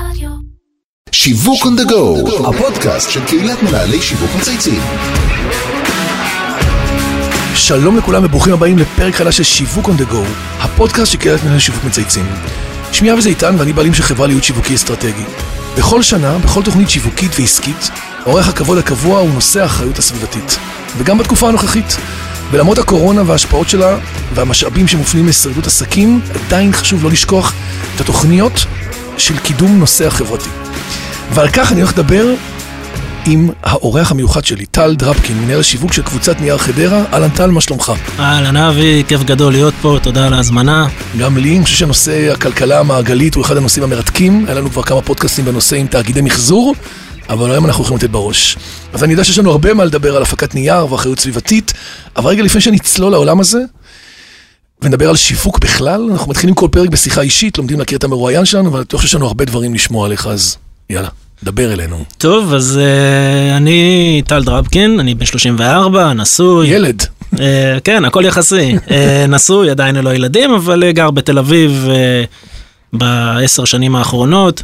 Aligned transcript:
רדיו. 0.00 0.30
שיווק 1.12 1.62
on 1.62 1.80
the 1.80 1.90
go, 1.90 2.48
הפודקאסט 2.48 3.10
של 3.10 3.24
קהילת 3.26 3.62
מנהלי 3.62 4.02
שיווק 4.02 4.30
מצייצים. 4.38 4.80
שלום 7.54 7.96
לכולם 7.96 8.24
וברוכים 8.24 8.52
הבאים 8.52 8.78
לפרק 8.78 9.14
חדש 9.14 9.36
של 9.36 9.42
שיווק 9.42 9.86
on 9.86 10.00
the 10.00 10.12
go, 10.12 10.16
הפודקאסט 10.58 11.12
של 11.12 11.18
קהילת 11.18 11.44
מנהלי 11.44 11.60
שיווק 11.60 11.84
מצייצים. 11.84 12.26
שמי 12.92 13.12
אבי 13.12 13.22
זיתן 13.22 13.54
ואני 13.58 13.72
בעלים 13.72 13.94
של 13.94 14.02
חברה 14.02 14.26
להיות 14.26 14.44
שיווקי 14.44 14.74
אסטרטגי. 14.74 15.24
בכל 15.78 16.02
שנה, 16.02 16.38
בכל 16.38 16.62
תוכנית 16.62 16.90
שיווקית 16.90 17.32
ועסקית, 17.38 17.90
עורך 18.24 18.48
הכבוד 18.48 18.78
הקבוע 18.78 19.20
הוא 19.20 19.30
נושא 19.30 19.62
האחריות 19.62 19.98
הסביבתית. 19.98 20.58
וגם 20.98 21.18
בתקופה 21.18 21.48
הנוכחית. 21.48 21.96
ולמרות 22.50 22.78
הקורונה 22.78 23.22
וההשפעות 23.26 23.68
שלה 23.68 23.98
והמשאבים 24.34 24.88
שמופנים 24.88 25.26
לשרידות 25.26 25.66
עסקים, 25.66 26.20
עדיין 26.46 26.72
חשוב 26.72 27.04
לא 27.04 27.10
לשכוח 27.10 27.52
את 27.94 28.00
התוכניות 28.00 28.66
של 29.18 29.38
קידום 29.38 29.78
נושא 29.78 30.06
החברתי. 30.06 30.48
ועל 31.34 31.48
כך 31.48 31.72
אני 31.72 31.80
הולך 31.80 31.92
לדבר 31.92 32.34
עם 33.26 33.50
האורח 33.62 34.10
המיוחד 34.10 34.44
שלי, 34.44 34.66
טל 34.66 34.94
דרפקין, 34.94 35.38
מנהל 35.38 35.60
השיווק 35.60 35.92
של 35.92 36.02
קבוצת 36.02 36.40
נייר 36.40 36.58
חדרה. 36.58 37.04
אהלן 37.12 37.28
טל, 37.28 37.50
מה 37.50 37.60
שלומך? 37.60 37.92
אהלן 38.18 38.56
אבי, 38.56 39.04
כיף 39.08 39.22
גדול 39.22 39.52
להיות 39.52 39.74
פה, 39.82 39.98
תודה 40.02 40.26
על 40.26 40.32
ההזמנה. 40.32 40.88
גם 41.18 41.36
לי, 41.36 41.56
אני 41.56 41.64
חושב 41.64 41.76
שנושא 41.76 42.32
הכלכלה 42.32 42.80
המעגלית 42.80 43.34
הוא 43.34 43.44
אחד 43.44 43.56
הנושאים 43.56 43.84
המרתקים. 43.84 44.44
היה 44.46 44.54
לנו 44.54 44.70
כבר 44.70 44.82
כמה 44.82 45.02
פודקאסטים 45.02 45.44
בנושא 45.44 45.76
עם 45.76 45.86
תאגידי 45.86 46.20
מחזור, 46.20 46.74
אבל 47.28 47.50
היום 47.50 47.66
אנחנו 47.66 47.80
הולכים 47.80 47.96
לתת 47.96 48.10
בראש. 48.10 48.56
אז 48.92 49.04
אני 49.04 49.12
יודע 49.12 49.24
שיש 49.24 49.38
לנו 49.38 49.50
הרבה 49.50 49.74
מה 49.74 49.84
לדבר 49.84 50.16
על 50.16 50.22
הפקת 50.22 50.54
נייר 50.54 50.92
ואחריות 50.92 51.18
סביבתית, 51.18 51.72
אבל 52.16 52.30
רגע 52.30 52.42
לפני 52.42 52.60
שנצלול 52.60 53.12
לעולם 53.12 53.40
הזה, 53.40 53.58
ונדבר 54.82 55.08
על 55.08 55.16
שיווק 55.16 55.58
בכלל, 55.58 56.08
אנחנו 56.10 56.30
מתחילים 56.30 56.54
כל 56.54 56.68
פרק 56.72 56.88
בשיחה 56.88 57.20
אישית, 57.20 57.58
לומדים 57.58 57.78
להכיר 57.78 57.98
את 57.98 58.04
המרואיין 58.04 58.44
שלנו, 58.44 58.72
ואני 58.72 58.84
בטוח 58.84 59.00
שיש 59.00 59.14
לנו 59.14 59.26
הרבה 59.26 59.44
דברים 59.44 59.74
לשמוע 59.74 60.06
עליך, 60.06 60.26
אז 60.26 60.56
יאללה, 60.90 61.08
דבר 61.42 61.72
אלינו. 61.72 62.04
טוב, 62.18 62.54
אז 62.54 62.80
uh, 62.82 63.56
אני 63.56 64.22
טל 64.26 64.44
דרבקין, 64.44 65.00
אני 65.00 65.14
בן 65.14 65.26
34, 65.26 66.12
נשוי. 66.12 66.68
ילד. 66.68 67.02
Uh, 67.34 67.38
כן, 67.84 68.04
הכל 68.04 68.24
יחסי. 68.26 68.76
uh, 68.76 68.90
נשוי, 69.28 69.70
עדיין 69.70 69.94
ללא 69.94 70.14
ילדים, 70.14 70.54
אבל 70.54 70.82
uh, 70.82 70.92
גר 70.92 71.10
בתל 71.10 71.38
אביב 71.38 71.88
uh, 71.88 72.96
בעשר 72.98 73.64
שנים 73.64 73.96
האחרונות. 73.96 74.62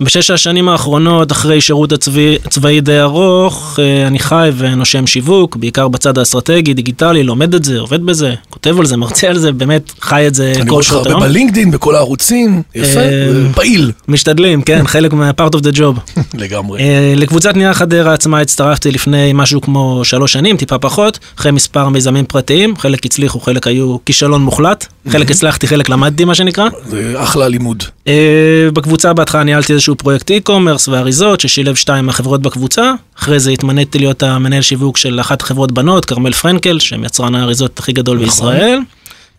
בשש 0.00 0.30
השנים 0.30 0.68
האחרונות, 0.68 1.32
אחרי 1.32 1.60
שירות 1.60 1.92
הצבאי, 1.92 2.38
צבאי 2.50 2.80
די 2.80 3.00
ארוך, 3.00 3.78
אה, 3.82 4.06
אני 4.06 4.18
חי 4.18 4.50
ונושם 4.56 5.06
שיווק, 5.06 5.56
בעיקר 5.56 5.88
בצד 5.88 6.18
האסטרטגי, 6.18 6.74
דיגיטלי, 6.74 7.22
לומד 7.22 7.54
את 7.54 7.64
זה, 7.64 7.78
עובד 7.78 8.02
בזה, 8.02 8.34
כותב 8.50 8.78
על 8.78 8.86
זה, 8.86 8.96
מרצה 8.96 9.28
על 9.28 9.38
זה, 9.38 9.52
באמת 9.52 9.92
חי 10.00 10.26
את 10.26 10.34
זה 10.34 10.52
אני 10.56 10.64
כל 10.64 10.70
רואה 10.70 10.80
לך 10.80 10.86
שעות 10.88 11.06
הרבה 11.06 11.24
היום. 11.24 11.32
בלינקדאין, 11.32 11.70
בכל 11.70 11.94
הערוצים, 11.94 12.62
יפה, 12.74 13.00
אה, 13.00 13.32
פעיל. 13.54 13.92
משתדלים, 14.08 14.62
כן, 14.62 14.86
חלק 14.94 15.12
מה-part 15.12 15.56
of 15.56 15.60
the 15.60 15.76
job. 15.76 16.20
לגמרי. 16.34 16.80
אה, 16.80 17.14
לקבוצת 17.16 17.56
נייר 17.56 17.72
חדרה 17.72 18.14
עצמה 18.14 18.40
הצטרפתי 18.40 18.90
לפני 18.90 19.32
משהו 19.34 19.60
כמו 19.60 20.00
שלוש 20.04 20.32
שנים, 20.32 20.56
טיפה 20.56 20.78
פחות, 20.78 21.18
אחרי 21.38 21.52
מספר 21.52 21.88
מיזמים 21.88 22.24
פרטיים, 22.24 22.76
חלק 22.76 23.06
הצליחו, 23.06 23.40
חלק 23.40 23.66
היו 23.66 23.96
כישלון 24.06 24.42
מוחלט, 24.42 24.86
חלק 25.08 25.30
הצלחתי, 25.30 25.66
חלק 25.66 25.88
למדתי 25.88 26.24
מה 26.24 26.34
שנקרא. 26.34 26.68
זה 26.86 27.14
אחלה 27.16 27.48
לימוד. 27.48 27.82
אה, 28.08 28.68
בקבוצה 28.72 29.12
בהתחלה 29.12 29.44
ניהלתי 29.44 29.72
איזשהו 29.72 29.94
פרויקט 29.94 30.30
e-commerce 30.30 30.90
ואריזות 30.90 31.40
ששילב 31.40 31.74
שתיים 31.74 32.06
מהחברות 32.06 32.42
בקבוצה, 32.42 32.92
אחרי 33.18 33.40
זה 33.40 33.50
התמניתי 33.50 33.98
להיות 33.98 34.22
המנהל 34.22 34.62
שיווק 34.62 34.96
של 34.96 35.20
אחת 35.20 35.42
החברות 35.42 35.72
בנות, 35.72 36.04
כרמל 36.04 36.32
פרנקל, 36.32 36.78
שהם 36.78 37.04
יצרן 37.04 37.34
האריזות 37.34 37.78
הכי 37.78 37.92
גדול 37.92 38.16
נכון. 38.16 38.26
בישראל. 38.26 38.78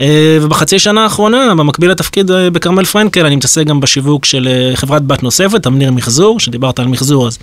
אה, 0.01 0.37
ובחצי 0.41 0.79
שנה 0.79 1.03
האחרונה, 1.03 1.55
במקביל 1.55 1.91
לתפקיד 1.91 2.31
אה, 2.31 2.49
בכרמל 2.49 2.85
פרנקל, 2.85 3.25
אני 3.25 3.35
מתעסק 3.35 3.65
גם 3.65 3.79
בשיווק 3.79 4.25
של 4.25 4.49
חברת 4.75 5.05
בת 5.05 5.23
נוספת, 5.23 5.67
אמניר 5.67 5.91
מחזור, 5.91 6.39
שדיברת 6.39 6.79
על 6.79 6.87
מחזור 6.87 7.27
אז. 7.27 7.37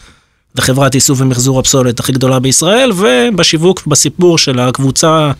זה 0.55 0.63
חברת 0.63 0.95
איסוף 0.95 1.21
ומחזור 1.21 1.59
הפסולת 1.59 2.01
הכי 2.01 2.13
גדולה 2.13 2.39
בישראל, 2.39 2.93
ובשיווק, 2.97 3.87
בסיפור 3.87 4.39
של 4.39 4.59
הקבוצה 4.61 5.31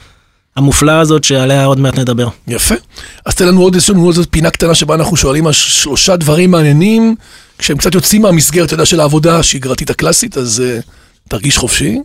המופלאה 0.57 1.01
הזאת 1.01 1.25
שעליה 1.25 1.65
עוד 1.65 1.81
מעט 1.81 1.99
נדבר. 1.99 2.29
יפה. 2.49 2.75
אז 3.27 3.35
תן 3.35 3.49
לנו 3.49 3.63
עוד, 3.63 3.77
עוד 4.17 4.27
פינה 4.31 4.51
קטנה 4.51 4.75
שבה 4.75 4.95
אנחנו 4.95 5.17
שואלים 5.17 5.47
על 5.47 5.53
שלושה 5.53 6.17
דברים 6.17 6.51
מעניינים, 6.51 7.15
כשהם 7.59 7.77
קצת 7.77 7.95
יוצאים 7.95 8.23
מהמסגרת, 8.23 8.67
אתה 8.67 8.75
יודע, 8.75 8.87
של 8.87 9.01
העבודה 9.01 9.39
השגרתית 9.39 9.91
הקלאסית, 9.91 10.37
אז 10.39 10.63
uh, 10.83 10.91
תרגיש 11.29 11.59
חופשי. 11.59 11.99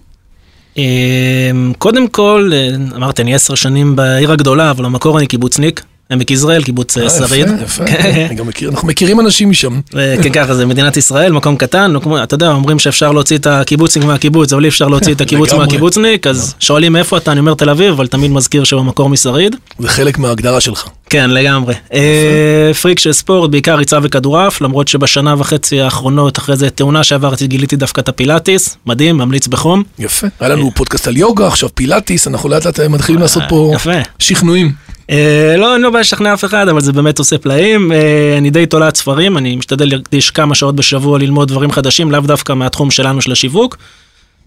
אה, 0.78 1.52
קודם 1.78 2.08
כל, 2.08 2.52
אה, 2.54 2.68
אמרתי, 2.96 3.22
אני 3.22 3.36
עשר 3.36 3.56
שנים 3.56 3.96
בעיר 3.96 4.32
הגדולה, 4.32 4.72
אבל 4.72 4.86
במקור 4.86 5.20
אני 5.20 5.28
קיבוצניק, 5.28 5.84
עמק 6.12 6.32
יזרעאל, 6.32 6.64
קיבוץ 6.64 6.98
אה, 6.98 7.04
אה, 7.04 7.10
שריד. 7.10 7.48
יפה, 7.48 7.64
יפה. 7.64 7.86
כן. 7.86 8.28
אנחנו 8.70 8.88
מכירים 8.88 9.20
אנשים 9.20 9.50
משם. 9.50 9.80
אה, 9.96 10.16
כן, 10.24 10.30
ככה 10.30 10.56
זה 10.56 10.66
מדינת 10.66 10.98
ישראל, 10.98 11.32
מקום 11.32 11.56
קטן, 11.56 11.94
אתה 12.24 12.36
יודע, 12.36 12.52
אומרים 12.52 12.80
שאפשר 12.80 13.12
להוציא 13.12 13.38
את 13.38 13.48
הקיבוצניק 13.48 14.06
מהקיבוץ, 14.06 14.54
אבל 14.54 14.64
אי 14.64 14.70
אפשר 14.70 14.88
להוציא 14.88 15.14
את 15.14 15.22
הקיבוץ. 15.22 15.54
מהקיבוצניק, 15.54 16.28
אז 16.28 16.56
שואלים 16.60 16.94
מאיפה 16.94 17.18
אתה, 17.18 17.32
אני 17.32 17.40
אומר 17.40 17.54
תל 17.54 17.70
אביב, 17.70 17.94
אבל 17.94 18.08
תמיד 18.08 18.32
מזכיר 18.32 18.64
שבמקור 18.64 19.10
משריד. 19.10 19.56
זה 19.80 19.90
חלק 19.90 20.18
מההגדרה 20.18 20.62
שלך. 20.62 20.88
כן, 21.10 21.30
לגמרי. 21.30 21.74
אה, 21.94 22.72
פריק 22.82 23.00
של 23.00 23.14
ספורט, 23.14 23.52
בעיקר 23.52 23.76
ריצה 23.76 24.00
וכדורעף, 24.04 24.62
למרות 24.62 24.88
שבשנה 24.88 25.36
וחצי 25.38 25.82
האחרונות, 25.82 26.38
אחרי 26.38 26.56
זה 26.56 26.70
תאונה 26.70 27.04
שעברתי, 27.04 27.48
גיליתי 27.48 27.76
דווקא 27.76 28.02
את 28.02 28.10
הפילאטיס, 28.10 28.78
מדהים, 28.86 29.18
ממליץ 29.18 29.48
בחום. 29.48 29.84
יפה. 30.00 30.28
היה 30.40 30.50
לנו 30.50 30.72
פודקאסט 30.76 31.08
על 31.08 31.18
יוגה, 31.18 31.48
עכשיו 31.48 31.70
פילאטיס, 31.76 32.28
אנחנו 32.28 32.50
לאט 32.50 32.66
לאט 32.66 32.80
מתחילים 32.80 33.22
לעשות 33.22 33.44
פה 33.50 33.74
אה. 33.88 34.02
שכנועים. 34.20 34.72
אה, 35.12 35.56
לא, 35.58 35.76
אני 35.76 35.84
לא 35.84 35.90
בא 35.90 36.00
לשכנע 36.00 36.34
אף 36.34 36.46
אחד, 36.46 36.68
אבל 36.68 36.82
זה 36.82 36.94
באמת 36.94 37.20
עושה 37.20 37.38
פלאים. 37.38 37.92
אה, 37.92 38.36
אני 38.38 38.50
די 38.50 38.66
תולעת 38.66 38.96
ספרים, 38.96 39.38
אני 39.38 39.56
משתדל 39.56 39.90
להקדיש 39.90 40.32
כמה 40.32 40.56
שעות 40.56 40.76
בשבוע 40.76 41.20
ללמוד 41.20 41.48
דברים 41.48 41.72
חדשים, 41.72 42.12
לאו 42.12 42.22
דווקא 42.22 42.54
מהתחום 42.54 42.92
שלנו 42.92 43.22
של 43.22 43.32
השיווק. 43.32 43.78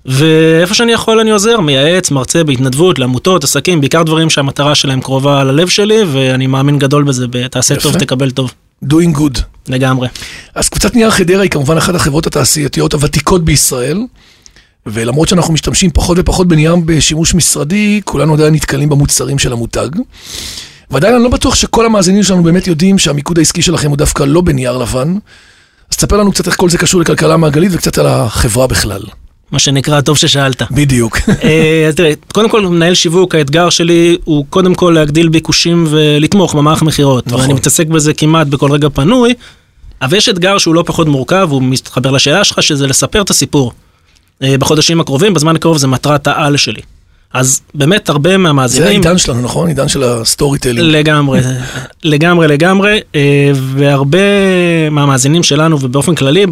ואיפה 0.07 0.75
שאני 0.75 0.93
יכול 0.93 1.21
אני 1.21 1.31
עוזר, 1.31 1.61
מייעץ, 1.61 2.11
מרצה 2.11 2.45
בהתנדבות 2.45 2.99
לעמותות, 2.99 3.45
עסקים, 3.45 3.81
בעיקר 3.81 4.03
דברים 4.03 4.31
שהמטרה 4.31 4.75
שלהם 4.75 5.01
קרובה 5.01 5.45
ללב 5.45 5.69
שלי, 5.69 5.99
ואני 6.13 6.47
מאמין 6.47 6.79
גדול 6.79 7.05
בזה, 7.05 7.27
תעשה 7.51 7.77
טוב. 7.77 7.99
תקבל 7.99 8.31
טוב. 8.31 8.53
doing 8.85 9.17
good. 9.17 9.41
לגמרי. 9.69 10.09
אז 10.55 10.69
קבוצת 10.69 10.95
נייר 10.95 11.11
חדרה 11.11 11.43
היא 11.43 11.51
כמובן 11.51 11.77
אחת 11.77 11.95
החברות 11.95 12.27
התעשייתיות 12.27 12.95
הוותיקות 12.95 13.45
בישראל, 13.45 13.99
ולמרות 14.87 15.28
שאנחנו 15.28 15.55
משתמשים 15.55 15.91
פחות 15.91 16.19
ופחות 16.21 16.49
בנייר 16.49 16.77
בשימוש 16.77 17.34
משרדי, 17.34 18.00
כולנו 18.05 18.34
עדיין 18.34 18.55
נתקלים 18.55 18.89
במוצרים 18.89 19.39
של 19.39 19.53
המותג. 19.53 19.89
ועדיין 20.91 21.15
אני 21.15 21.25
לא 21.25 21.28
בטוח 21.28 21.55
שכל 21.55 21.87
המאזינים 21.87 22.22
שלנו 22.22 22.43
באמת 22.43 22.67
יודעים 22.67 22.99
שהמיקוד 22.99 23.39
העסקי 23.39 23.62
שלכם 23.62 23.89
הוא 23.89 23.97
דווקא 23.97 24.23
לא 24.23 24.41
בנייר 24.41 24.78
לבן. 24.78 25.17
אז 25.91 25.97
תספר 25.97 26.17
לנו 26.17 26.33
קצת 26.33 26.47
איך 26.47 26.56
כל 26.56 26.71
זה 26.71 26.78
קשור 26.78 27.00
לכלכלה 27.00 27.37
מעגלית 27.37 27.71
וקצת 27.75 27.99
על 27.99 28.06
החברה 28.06 28.67
בכלל. 28.67 29.03
מה 29.53 29.59
שנקרא, 29.59 30.00
טוב 30.00 30.19
ששאלת. 30.19 30.62
בדיוק. 30.71 31.19
אה, 31.44 31.87
אז 31.89 31.94
תראה, 31.94 32.12
קודם 32.33 32.49
כל, 32.49 32.67
מנהל 32.67 32.94
שיווק, 32.94 33.34
האתגר 33.34 33.71
שלי 33.71 34.17
הוא 34.25 34.44
קודם 34.50 34.75
כל 34.75 34.93
להגדיל 34.94 35.28
ביקושים 35.28 35.87
ולתמוך 35.91 36.55
במערך 36.55 36.83
מכירות. 36.83 37.27
נכון. 37.27 37.41
ואני 37.41 37.53
מתעסק 37.53 37.87
בזה 37.87 38.15
כמעט 38.15 38.47
בכל 38.47 38.73
רגע 38.73 38.89
פנוי, 38.89 39.34
אבל 40.03 40.17
יש 40.17 40.28
אתגר 40.28 40.59
שהוא 40.59 40.75
לא 40.75 40.83
פחות 40.87 41.09
מורכב, 41.09 41.49
הוא 41.50 41.62
מתחבר 41.62 42.11
לשאלה 42.11 42.44
שלך, 42.44 42.62
שזה 42.62 42.87
לספר 42.87 43.23
את 43.23 43.31
הסיפור. 43.31 43.73
אה, 44.44 44.59
בחודשים 44.59 45.00
הקרובים, 45.00 45.34
בזמן 45.34 45.56
הקרוב 45.56 45.78
זה 45.78 45.87
מטרת 45.87 46.27
העל 46.27 46.56
שלי. 46.56 46.81
אז 47.32 47.60
באמת 47.75 48.09
הרבה 48.09 48.31
זה 48.31 48.38
מהמאזינים... 48.38 48.88
העידן 48.88 49.19
שלנו, 49.19 49.43
נכון? 49.43 49.69
עידן 49.69 49.88
של 49.88 50.03
ה 50.03 50.59
storytelling. 50.59 50.97
לגמרי, 50.97 51.41
לגמרי, 52.05 52.49
לגמרי, 52.49 53.00
אה, 53.15 53.53
והרבה 53.55 54.19
מהמאזינים 54.91 55.43
שלנו 55.43 55.81
ובאופן 55.81 56.15
כללי, 56.15 56.47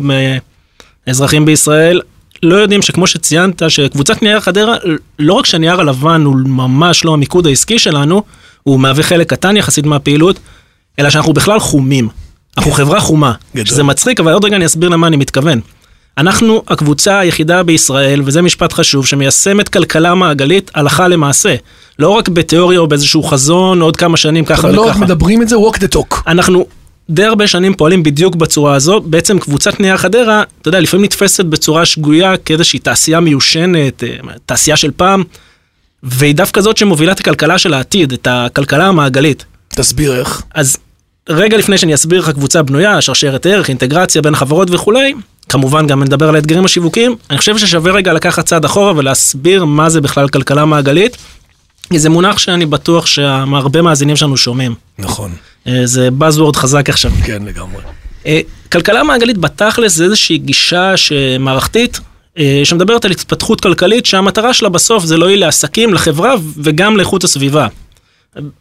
אזרחים 1.06 1.44
בישראל, 1.44 2.00
לא 2.42 2.56
יודעים 2.56 2.82
שכמו 2.82 3.06
שציינת, 3.06 3.62
שקבוצת 3.69 4.22
נייר 4.22 4.41
חדרה, 4.41 4.76
לא 5.19 5.34
רק 5.34 5.47
שהנייר 5.47 5.80
הלבן 5.80 6.22
הוא 6.24 6.36
ממש 6.36 7.04
לא 7.04 7.14
המיקוד 7.14 7.47
העסקי 7.47 7.78
שלנו, 7.78 8.22
הוא 8.62 8.80
מהווה 8.80 9.03
חלק 9.03 9.30
קטן 9.30 9.56
יחסית 9.56 9.86
מהפעילות, 9.86 10.38
אלא 10.98 11.10
שאנחנו 11.10 11.32
בכלל 11.32 11.60
חומים. 11.60 12.09
אנחנו 12.56 12.72
חברה 12.72 13.00
חומה, 13.00 13.32
גדול. 13.54 13.66
שזה 13.66 13.82
מצחיק, 13.82 14.20
אבל 14.20 14.32
עוד 14.32 14.44
רגע 14.44 14.56
אני 14.56 14.66
אסביר 14.66 14.88
למה 14.88 15.06
אני 15.06 15.16
מתכוון. 15.16 15.60
אנחנו 16.18 16.62
הקבוצה 16.68 17.18
היחידה 17.18 17.62
בישראל, 17.62 18.22
וזה 18.24 18.42
משפט 18.42 18.72
חשוב, 18.72 19.06
שמיישמת 19.06 19.68
כלכלה 19.68 20.14
מעגלית 20.14 20.70
הלכה 20.74 21.09
למעשה. 21.09 21.54
לא 21.98 22.09
רק 22.09 22.28
בתיאוריה 22.28 22.78
או 22.78 22.86
באיזשהו 22.86 23.22
חזון, 23.22 23.80
עוד 23.80 23.97
כמה 23.97 24.16
שנים 24.16 24.44
ככה 24.44 24.68
אבל 24.68 24.76
לא 24.76 24.82
רק 24.82 24.91
וככה. 24.91 25.04
מדברים 25.04 25.42
את 25.42 25.48
זה, 25.48 25.56
walk 25.56 25.76
the 25.76 25.97
talk. 25.97 26.16
אנחנו 26.26 26.66
די 27.10 27.24
הרבה 27.24 27.47
שנים 27.47 27.74
פועלים 27.74 28.03
בדיוק 28.03 28.36
בצורה 28.36 28.74
הזו. 28.74 29.00
בעצם 29.00 29.38
קבוצת 29.38 29.80
נייר 29.80 29.97
חדרה, 29.97 30.42
אתה 30.60 30.68
יודע, 30.68 30.80
לפעמים 30.80 31.04
נתפסת 31.04 31.44
בצורה 31.44 31.86
שגויה 31.86 32.36
כאיזושהי 32.36 32.78
תעשייה 32.78 33.20
מיושנת, 33.20 34.04
אה, 34.04 34.16
תעשייה 34.47 34.76
של 34.76 34.91
פעם, 34.97 35.22
והיא 36.03 36.34
דווקא 36.34 36.60
זאת 36.60 36.76
שמובילה 36.76 37.12
את 37.12 37.20
הכלכלה 37.20 37.59
של 37.59 37.74
העתיד, 37.74 38.12
את 38.12 38.28
הכלכלה 38.30 38.86
המעגלית. 38.86 39.44
תסביר 39.68 40.16
איך. 40.16 40.42
אז 40.54 40.76
רגע 41.28 41.56
לפני 41.56 41.78
שאני 41.78 41.94
אסביר 41.94 42.20
איך 42.20 42.28
הקבוצה 42.28 42.62
בנויה, 42.62 43.00
שרשרת 43.00 43.47
ערך, 43.47 43.68
אינטגרציה 43.68 44.22
בין 44.22 44.34
החברות 44.34 44.68
וכולי, 44.70 45.14
כמובן 45.53 45.87
גם 45.87 46.04
נדבר 46.04 46.28
על 46.28 46.34
האתגרים 46.34 46.65
השיווקיים, 46.65 47.16
אני 47.31 47.39
חושב 47.39 47.59
ששווה 47.59 47.93
רגע 47.93 48.13
לקחת 48.13 48.47
צעד 48.47 48.65
אחורה 48.65 48.93
ולהסביר 48.97 49.65
מה 49.65 49.91
זה 49.91 50.01
בכלל 50.01 50.28
כלכלה 50.28 50.65
מעגלית. 50.65 51.16
כי 51.91 51.99
זה 51.99 52.10
מונח 52.10 52.39
שאני 52.39 52.66
בטוח 52.66 53.07
שהרבה 53.07 53.83
מאזינים 53.83 54.16
שלנו 54.16 54.37
שומעים. 54.37 54.75
נכון. 54.99 55.33
אה, 55.66 55.81
זה 55.84 56.09
Buzzword 56.19 56.57
חזק 56.57 56.89
עכשיו. 56.89 57.10
כן, 57.25 57.43
לגמרי. 57.43 57.83
אה, 58.27 58.41
כלכלה 58.72 59.03
מעגלית 59.03 59.39
בתכלס 59.39 59.95
זה 59.95 60.04
איזושהי 60.04 60.39
גישה 60.39 60.95
מערכתית 61.41 62.01
אה, 62.39 62.60
שמדברת 62.65 63.05
על 63.05 63.10
התפתחות 63.10 63.60
כלכלית 63.60 64.07
שהמטרה 64.07 64.55
שלה 64.55 64.69
בסוף 64.69 65.05
זה 65.05 65.16
להועיל 65.16 65.41
לעסקים, 65.41 65.95
לחברה 65.95 66.34
וגם 66.63 66.97
לאיכות 66.97 67.25
הסביבה. 67.25 67.66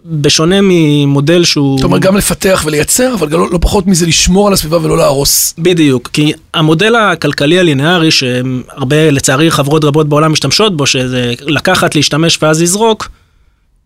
בשונה 0.05 0.55
ממודל 0.61 1.43
שהוא... 1.43 1.77
זאת 1.77 1.83
אומרת, 1.83 2.01
גם 2.01 2.17
לפתח 2.17 2.63
ולייצר, 2.65 3.13
אבל 3.13 3.29
לא, 3.29 3.51
לא 3.51 3.57
פחות 3.61 3.87
מזה 3.87 4.05
לשמור 4.05 4.47
על 4.47 4.53
הסביבה 4.53 4.77
ולא 4.77 4.97
להרוס. 4.97 5.53
בדיוק, 5.57 6.09
כי 6.13 6.33
המודל 6.53 6.95
הכלכלי 6.95 7.59
הלינארי, 7.59 8.11
שהרבה, 8.11 9.11
לצערי, 9.11 9.51
חברות 9.51 9.83
רבות 9.83 10.09
בעולם 10.09 10.31
משתמשות 10.31 10.77
בו, 10.77 10.85
שזה 10.85 11.33
לקחת, 11.41 11.95
להשתמש 11.95 12.39
ואז 12.41 12.61
לזרוק, 12.61 13.09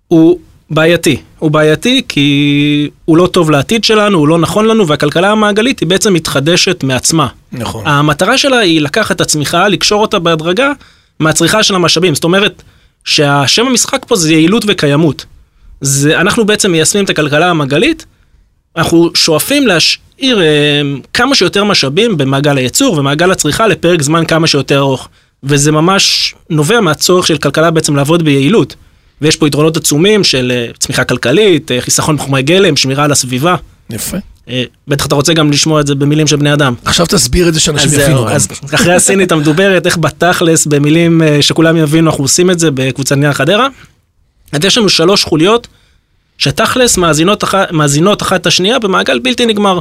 הוא 0.08 0.40
בעייתי. 0.70 1.18
הוא 1.40 1.52
בעייתי 1.52 2.02
כי 2.08 2.90
הוא 3.06 3.18
לא 3.18 3.28
טוב 3.28 3.52
לעתיד 3.52 3.84
שלנו, 3.84 4.18
הוא 4.18 4.28
לא 4.28 4.38
נכון 4.38 4.66
לנו, 4.66 4.88
והכלכלה 4.88 5.32
המעגלית 5.32 5.80
היא 5.80 5.88
בעצם 5.88 6.14
מתחדשת 6.14 6.84
מעצמה. 6.84 7.28
נכון. 7.52 7.88
המטרה 7.88 8.38
שלה 8.38 8.60
היא 8.60 8.82
לקחת 8.82 9.16
את 9.16 9.22
הצמיחה, 9.22 9.68
לקשור 9.68 10.02
אותה 10.02 10.20
בהדרגה 10.20 10.72
מהצריכה 11.20 11.64
של 11.64 11.76
המשאבים. 11.76 12.16
זאת 12.16 12.24
אומרת, 12.24 12.64
שהשם 13.04 13.68
המשחק 13.68 14.06
פה 14.08 14.16
זה 14.16 14.34
יעילות 14.34 14.64
וקיימות. 14.68 15.26
זה, 15.86 16.20
אנחנו 16.20 16.46
בעצם 16.46 16.72
מיישמים 16.72 17.06
את 17.06 17.10
הכלכלה 17.10 17.50
המעגלית, 17.50 18.06
אנחנו 18.76 19.10
שואפים 19.14 19.68
להשאיר 19.68 20.42
אה, 20.42 20.82
כמה 21.14 21.36
שיותר 21.36 21.64
משאבים 21.64 22.18
במעגל 22.18 22.58
הייצור 22.58 22.98
ומעגל 22.98 23.32
הצריכה 23.32 23.68
לפרק 23.68 24.02
זמן 24.02 24.26
כמה 24.26 24.48
שיותר 24.48 24.80
ארוך. 24.80 25.10
וזה 25.44 25.72
ממש 25.72 26.36
נובע 26.50 26.80
מהצורך 26.80 27.28
של 27.28 27.38
כלכלה 27.38 27.72
בעצם 27.72 27.96
לעבוד 27.96 28.24
ביעילות. 28.24 28.76
ויש 29.22 29.36
פה 29.36 29.48
יתרונות 29.48 29.78
עצומים 29.78 30.24
של 30.24 30.52
אה, 30.56 30.72
צמיחה 30.80 31.04
כלכלית, 31.04 31.72
אה, 31.72 31.82
חיסכון 31.82 32.18
בחומרי 32.18 32.42
גלם, 32.42 32.76
שמירה 32.76 33.04
על 33.04 33.12
הסביבה. 33.12 33.56
יפה. 33.90 34.18
בטח 34.88 35.06
אתה 35.06 35.16
רוצה 35.16 35.34
גם 35.34 35.52
לשמוע 35.52 35.82
את 35.82 35.88
זה 35.88 35.96
במילים 35.96 36.28
של 36.28 36.36
בני 36.36 36.54
אדם. 36.54 36.74
עכשיו 36.86 37.06
תסביר 37.06 37.48
את 37.48 37.54
זה 37.54 37.60
שאנשים 37.60 37.90
אז 37.90 37.94
יבינו. 37.94 38.30
אז 38.30 38.48
אחרי 38.76 38.94
הסינית 38.94 39.32
המדוברת, 39.32 39.86
איך 39.86 39.98
בתכלס, 39.98 40.66
במילים 40.66 41.22
שכולם 41.42 41.78
יבינו, 41.78 42.10
אנחנו 42.10 42.24
עושים 42.24 42.52
את 42.52 42.60
זה 42.60 42.72
בקבוצת 42.72 43.16
נייר 43.16 43.34
חדרה. 43.34 43.68
אז 44.56 44.66
יש 44.66 44.78
לנו 44.78 44.90
שלוש 44.90 45.24
חוליות, 45.24 45.68
שתכלס 46.38 46.98
מאזינות, 46.98 47.44
אח- 47.44 47.54
מאזינות 47.72 48.22
אחת 48.22 48.42
את 48.42 48.48
השנייה 48.48 48.80
במעגל 48.80 49.20
בלתי 49.20 49.46
נגמר. 49.46 49.80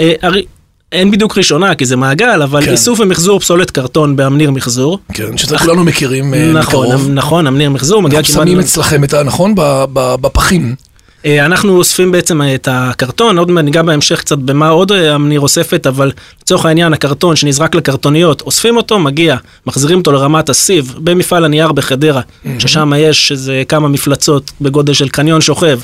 אה, 0.00 0.12
הרי- 0.22 0.44
אין 0.92 1.10
בדיוק 1.10 1.38
ראשונה, 1.38 1.74
כי 1.74 1.84
זה 1.86 1.96
מעגל, 1.96 2.42
אבל 2.42 2.64
כן. 2.64 2.70
איסוף 2.70 3.00
ומחזור 3.00 3.40
פסולת 3.40 3.70
קרטון 3.70 4.16
באמניר 4.16 4.50
מחזור. 4.50 4.98
כן, 5.14 5.36
שזה 5.36 5.58
כולנו 5.58 5.84
מכירים 5.84 6.34
אה, 6.34 6.52
נכון, 6.54 6.86
מקרוב. 6.86 7.10
נכון, 7.10 7.46
אמניר 7.46 7.70
מחזור, 7.70 8.02
מגיע 8.02 8.18
אנחנו 8.18 8.34
כמעט... 8.34 8.46
שמים 8.46 8.60
אצלכם 8.60 9.04
את 9.04 9.14
ה... 9.14 9.22
נכון? 9.22 9.54
בפחים. 9.94 10.74
אה, 11.26 11.46
אנחנו 11.46 11.76
אוספים 11.76 12.12
בעצם 12.12 12.40
את 12.54 12.68
הקרטון, 12.70 13.38
עוד 13.38 13.50
מעט 13.50 13.64
ניגע 13.64 13.82
בהמשך 13.82 14.18
קצת 14.20 14.38
במה 14.38 14.68
עוד 14.68 14.92
אה, 14.92 15.14
אמניר 15.14 15.40
אוספת, 15.40 15.86
אבל 15.86 16.12
לצורך 16.42 16.66
העניין 16.66 16.92
הקרטון 16.92 17.36
שנזרק 17.36 17.74
לקרטוניות, 17.74 18.40
אוספים 18.40 18.76
אותו, 18.76 18.98
מגיע, 18.98 19.36
מחזירים 19.66 19.98
אותו 19.98 20.12
לרמת 20.12 20.48
הסיב 20.48 20.94
במפעל 20.98 21.44
הנייר 21.44 21.72
בחדרה, 21.72 22.20
ששם 22.58 22.92
יש 22.96 23.32
איזה 23.32 23.62
כמה 23.68 23.88
מפלצות 23.88 24.52
בגודל 24.60 24.92
של 24.92 25.08
קניון 25.08 25.40
שוכב. 25.40 25.80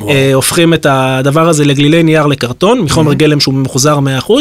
וואו. 0.00 0.10
אה, 0.10 0.34
הופכים 0.34 0.74
את 0.74 0.86
הדבר 0.90 1.48
הזה 1.48 1.64
לגלילי 1.64 2.02
נייר 2.02 2.26
לקרטון, 2.26 2.80
מחומר 2.80 3.14
גלם 3.14 3.40
שהוא 3.40 3.54
ממוחזר 3.54 3.98
100%, 3.98 4.32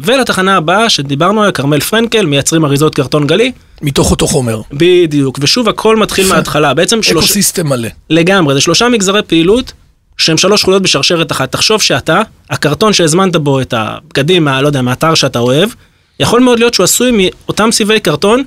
ולתחנה 0.00 0.56
הבאה 0.56 0.90
שדיברנו 0.90 1.40
עליה, 1.40 1.52
כרמל 1.52 1.80
פרנקל, 1.80 2.26
מייצרים 2.26 2.64
אריזות 2.64 2.94
קרטון 2.94 3.26
גלי, 3.26 3.52
מתוך 3.82 4.10
אותו 4.10 4.26
חומר. 4.26 4.60
בדיוק, 4.72 5.38
ושוב 5.42 5.68
הכל 5.68 5.96
מתחיל. 5.96 6.28
מההתחלה, 6.28 6.74
בעצם 6.74 7.02
שלוש... 7.02 7.24
ecosystem 7.24 7.66
מלא. 7.66 7.88
לגמרי, 8.10 8.54
זה 8.54 8.60
שלושה 8.60 8.88
מגזרי 8.88 9.22
פעילות 9.22 9.72
שהם 10.18 10.38
שלוש 10.38 10.62
חוליות 10.64 10.82
בשרשרת 10.82 11.32
אחת. 11.32 11.52
תחשוב 11.52 11.82
שאתה, 11.82 12.20
הקרטון 12.50 12.92
שהזמנת 12.92 13.36
בו 13.36 13.60
את 13.60 13.74
הבגדים, 13.76 14.44
מה, 14.44 14.62
לא 14.62 14.66
יודע, 14.66 14.82
מהאתר 14.82 15.14
שאתה 15.14 15.38
אוהב, 15.38 15.68
יכול 16.20 16.40
מאוד 16.40 16.58
להיות 16.58 16.74
שהוא 16.74 16.84
עשוי 16.84 17.10
מאותם 17.46 17.68
סיבי 17.72 18.00
קרטון, 18.00 18.42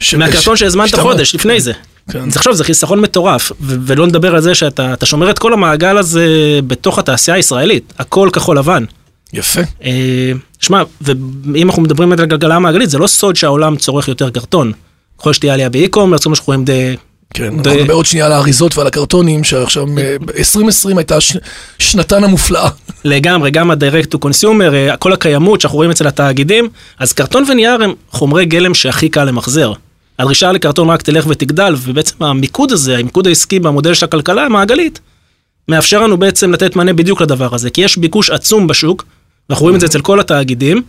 ש- 0.00 0.14
מהקרטון 0.14 0.56
ש- 0.56 0.60
שהזמנת. 0.60 0.94
חודש 0.94 1.34
לפני 1.34 1.60
זה. 1.60 1.72
כן. 2.10 2.30
תחשוב, 2.30 2.52
זה 2.52 2.64
חיסכון 2.64 3.00
מטורף, 3.00 3.52
ו- 3.60 3.76
ולא 3.86 4.06
נדבר 4.06 4.34
על 4.34 4.40
זה 4.40 4.54
שאתה 4.54 4.92
אתה 4.92 5.06
שומר 5.06 5.30
את 5.30 5.38
כל 5.38 5.52
המעגל 5.52 5.98
הזה 5.98 6.26
בתוך 6.66 6.98
התעשייה 6.98 7.36
הישראלית, 7.36 7.92
הכל 7.98 8.28
כחול 8.32 8.58
לבן. 8.58 8.84
יפה. 9.34 9.60
אה, 9.84 10.32
שמע, 10.60 10.82
ואם 11.00 11.68
אנחנו 11.68 11.82
מדברים 11.82 12.12
על 12.12 12.20
הכלכלה 12.20 12.56
המעגלית, 12.56 12.90
זה 12.90 12.98
לא 12.98 13.06
סוד 13.06 13.36
שהעולם 13.36 13.76
צורך 13.76 14.08
יותר 14.08 14.30
קרטון. 14.30 14.72
ככל 15.18 15.32
שתהיה 15.32 15.52
עלייה 15.54 15.68
באי-קומרס, 15.68 16.22
כמו 16.24 16.36
שאנחנו 16.36 16.50
רואים 16.50 16.64
די... 16.64 16.96
כן, 17.34 17.62
ד- 17.62 17.66
אנחנו 17.66 17.80
נדבר 17.82 17.94
עוד 17.94 18.06
שנייה 18.06 18.26
על 18.26 18.32
האריזות 18.32 18.78
ועל 18.78 18.86
הקרטונים, 18.86 19.44
שעכשיו, 19.44 19.86
אה, 19.98 20.16
2020 20.38 20.98
הייתה 20.98 21.20
ש- 21.20 21.36
שנתן 21.78 22.24
המופלאה. 22.24 22.68
לגמרי, 23.04 23.50
גם 23.50 23.70
ה-direct 23.70 24.14
to 24.14 24.18
consumer, 24.28 24.74
אה, 24.74 24.96
כל 24.96 25.12
הקיימות 25.12 25.60
שאנחנו 25.60 25.76
רואים 25.76 25.90
אצל 25.90 26.06
התאגידים, 26.06 26.68
אז 26.98 27.12
קרטון 27.12 27.44
ונייר 27.50 27.82
הם 27.82 27.92
חומרי 28.10 28.44
גלם 28.46 28.74
שהכי 28.74 29.08
קל 29.08 29.24
למחזר. 29.24 29.72
הדרישה 30.18 30.52
לקרטון 30.52 30.90
רק 30.90 31.02
תלך 31.02 31.24
ותגדל, 31.28 31.74
ובעצם 31.82 32.24
המיקוד 32.24 32.72
הזה, 32.72 32.98
המיקוד 32.98 33.26
העסקי 33.26 33.58
במודל 33.60 33.94
של 33.94 34.04
הכלכלה 34.04 34.44
המעגלית, 34.44 35.00
מאפשר 35.68 36.02
לנו 36.02 36.16
בעצם 36.16 36.52
לתת 36.52 36.76
מענה 36.76 36.92
בדיוק 36.92 37.20
לדבר 37.20 37.54
הזה, 37.54 37.70
כי 37.70 37.80
יש 37.80 37.96
ביקוש 37.98 38.30
עצום 38.30 38.66
בשוק, 38.66 39.04
ואנחנו 39.48 39.62
רואים 39.64 39.74
את 39.74 39.80
זה 39.80 39.86
אצל 39.86 40.00
כל 40.00 40.20
התאגידים, 40.20 40.82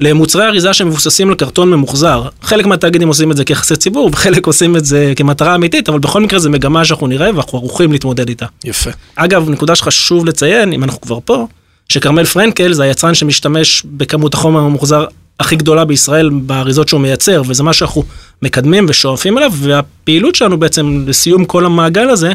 למוצרי 0.00 0.46
אריזה 0.46 0.74
שמבוססים 0.74 1.28
על 1.28 1.34
קרטון 1.34 1.70
ממוחזר. 1.70 2.28
חלק 2.42 2.66
מהתאגידים 2.66 3.08
עושים 3.08 3.30
את 3.30 3.36
זה 3.36 3.44
כיחסי 3.44 3.76
ציבור, 3.76 4.10
וחלק 4.12 4.46
עושים 4.46 4.76
את 4.76 4.84
זה 4.84 5.12
כמטרה 5.16 5.54
אמיתית, 5.54 5.88
אבל 5.88 5.98
בכל 5.98 6.20
מקרה 6.20 6.38
זה 6.38 6.50
מגמה 6.50 6.84
שאנחנו 6.84 7.06
נראה 7.06 7.30
ואנחנו 7.34 7.58
ערוכים 7.58 7.92
להתמודד 7.92 8.28
איתה. 8.28 8.46
יפה. 8.64 8.90
אגב, 9.16 9.50
נקודה 9.50 9.74
שחשוב 9.74 10.26
לציין, 10.26 10.72
אם 10.72 10.84
אנחנו 10.84 11.00
כבר 11.00 11.18
פה, 11.24 11.46
שכרמל 11.88 12.24
פרנקל 12.24 12.72
זה 12.72 12.82
היצרן 12.82 13.14
שמשתמש 13.14 13.82
בכמות 13.84 14.34
החומר 14.34 14.60
המוחזר 14.60 15.04
הכי 15.40 15.56
גדולה 15.56 15.84
בישראל 15.84 16.30
באריזות 16.30 16.88
שהוא 16.88 17.00
מייצר, 17.00 17.42
וזה 17.48 17.62
מה 17.62 17.72
שאנחנו 17.72 18.04
מקדמים 18.42 18.86
ושואפים 18.88 19.38
אליו, 19.38 19.52
והפעילות 19.54 20.34
שלנו 20.34 20.58
בעצם, 20.58 21.04
לסיום 21.06 21.44
כל 21.44 21.66
המעגל 21.66 22.10
הזה, 22.10 22.32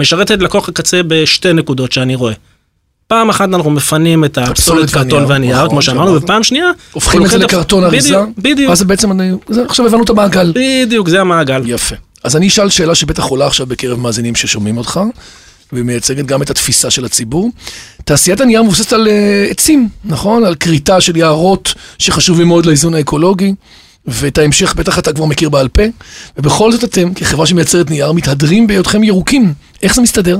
משרתת 0.00 0.42
לקוח 0.42 0.68
הקצה 0.68 1.00
בשתי 1.02 1.52
נקודות 1.52 1.92
שאני 1.92 2.14
רואה. 2.14 2.32
פעם 3.08 3.28
אחת 3.28 3.48
אנחנו 3.54 3.70
מפנים 3.70 4.24
את 4.24 4.38
הפסולת 4.38 4.90
קרטון 4.90 5.24
והנייר, 5.24 5.68
כמו 5.68 5.82
שאמרנו. 5.82 6.14
ופעם 6.14 6.42
שנייה, 6.42 6.70
הופכים 6.92 7.24
את 7.24 7.30
זה 7.30 7.38
לקרטון 7.38 7.84
אריזה. 7.84 8.16
בדיוק, 8.38 8.68
ואז 8.68 8.82
בעצם, 8.82 9.10
עכשיו 9.68 9.86
הבנו 9.86 10.02
את 10.02 10.10
המעגל. 10.10 10.52
בדיוק, 10.54 11.08
זה 11.08 11.20
המעגל. 11.20 11.62
יפה. 11.66 11.96
אז 12.24 12.36
אני 12.36 12.48
אשאל 12.48 12.68
שאלה 12.68 12.94
שבטח 12.94 13.24
עולה 13.24 13.46
עכשיו 13.46 13.66
בקרב 13.66 13.98
מאזינים 13.98 14.34
ששומעים 14.34 14.76
אותך, 14.76 15.00
ומייצגת 15.72 16.26
גם 16.26 16.42
את 16.42 16.50
התפיסה 16.50 16.90
של 16.90 17.04
הציבור. 17.04 17.50
תעשיית 18.04 18.40
הנייר 18.40 18.62
מבוססת 18.62 18.92
על 18.92 19.08
אה, 19.08 19.46
עצים, 19.50 19.88
נכון? 20.04 20.44
על 20.44 20.54
כריתה 20.54 21.00
של 21.00 21.16
יערות 21.16 21.74
שחשובים 21.98 22.48
מאוד 22.48 22.66
לאיזון 22.66 22.94
האקולוגי, 22.94 23.54
ואת 24.06 24.38
ההמשך 24.38 24.74
בטח 24.74 24.98
אתה 24.98 25.12
כבר 25.12 25.24
מכיר 25.24 25.48
בעל 25.48 25.68
פה, 25.68 25.82
ובכל 26.36 26.72
זאת 26.72 26.84
אתם, 26.84 27.14
כחברה 27.14 27.46
שמייצרת 27.46 27.90
נייר, 27.90 28.12
מתהדרים 28.12 28.66
בהיותכם 28.66 29.04
ירוקים. 29.04 29.52
איך 29.82 29.94
זה 29.94 30.02
מסתדר? 30.02 30.38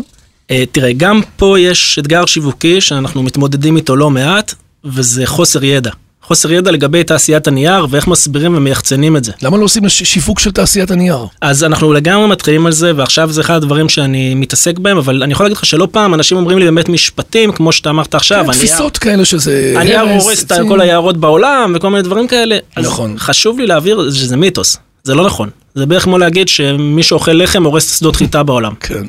אה, 0.50 0.64
תראה, 0.73 0.93
גם 0.93 1.21
פה 1.37 1.61
יש 1.61 1.99
אתגר 1.99 2.26
שיווקי 2.26 2.81
שאנחנו 2.81 3.23
מתמודדים 3.23 3.76
איתו 3.76 3.97
לא 3.97 4.11
מעט, 4.11 4.55
וזה 4.85 5.26
חוסר 5.26 5.64
ידע. 5.64 5.90
חוסר 6.23 6.52
ידע 6.52 6.71
לגבי 6.71 7.05
תעשיית 7.05 7.47
הנייר 7.47 7.87
ואיך 7.90 8.09
מסבירים 8.09 8.57
ומייחצנים 8.57 9.17
את 9.17 9.25
זה. 9.25 9.33
למה 9.43 9.57
לא 9.57 9.64
עושים 9.64 9.88
שיווק 9.88 10.40
של 10.40 10.50
תעשיית 10.50 10.90
הנייר? 10.90 11.26
אז 11.40 11.64
אנחנו 11.64 11.93
לגמרי 11.93 12.26
מתחילים 12.26 12.67
על 12.67 12.73
זה, 12.73 12.93
ועכשיו 12.97 13.33
זה 13.33 13.40
אחד 13.40 13.55
הדברים 13.55 13.88
שאני 13.88 14.35
מתעסק 14.35 14.78
בהם, 14.78 14.97
אבל 14.97 15.23
אני 15.23 15.33
יכול 15.33 15.47
להגיד 15.47 15.57
לך 15.57 15.67
שלא 15.67 15.88
פעם 15.90 16.14
אנשים 16.14 16.37
אומרים 16.37 16.59
לי 16.59 16.64
באמת 16.64 16.88
משפטים, 16.88 17.52
כמו 17.52 17.73
שאתה 17.73 17.90
אמרת 17.90 18.14
עכשיו, 18.14 18.45
כן, 18.47 18.52
תפיסות 18.52 18.99
כאלה 18.99 19.25
שזה... 19.25 19.75
הנייר 19.76 20.00
הרס, 20.00 20.23
הורס 20.23 20.45
את. 20.45 20.52
כל 20.69 20.81
היערות 20.81 21.17
בעולם 21.17 21.73
וכל 21.76 21.90
מיני 21.90 22.02
דברים 22.02 22.28
כאלה. 22.28 22.59
נכון. 22.76 23.14
חשוב 23.19 23.59
לי 23.59 23.67
להבהיר 23.67 24.11
שזה 24.12 24.37
מיתוס, 24.37 24.76
זה 25.05 25.14
לא 25.14 25.26
נכון. 25.26 25.50
זה 25.75 25.87
בערך 25.87 26.02
כמו 26.02 26.19
להגיד 26.19 26.49
שמי 26.49 27.02
שאוכל 27.02 27.33
לחם 27.33 27.64
הורס 27.64 27.99
שדות 27.99 28.17
חיטה 28.17 28.43
בעולם. 28.43 28.73
כן. 28.81 29.05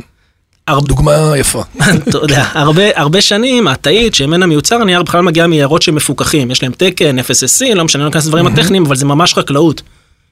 דוגמה 0.77 1.33
יפה. 1.37 1.63
יודע, 2.21 2.45
הרבה, 2.53 2.83
הרבה 2.95 3.21
שנים 3.21 3.67
התאית 3.67 4.15
שממנה 4.15 4.45
מיוצר 4.45 4.75
הנייר 4.75 5.03
בכלל 5.03 5.21
מגיעה 5.21 5.47
מיערות 5.47 5.81
שמפוקחים, 5.81 6.51
יש 6.51 6.63
להם 6.63 6.71
תקן, 6.77 7.19
FSSC, 7.19 7.75
לא 7.75 7.85
משנה, 7.85 8.03
לא 8.03 8.09
ניכנס 8.09 8.25
לדברים 8.25 8.47
הטכניים, 8.47 8.85
אבל 8.85 8.95
זה 8.95 9.05
ממש 9.05 9.33
חקלאות. 9.33 9.81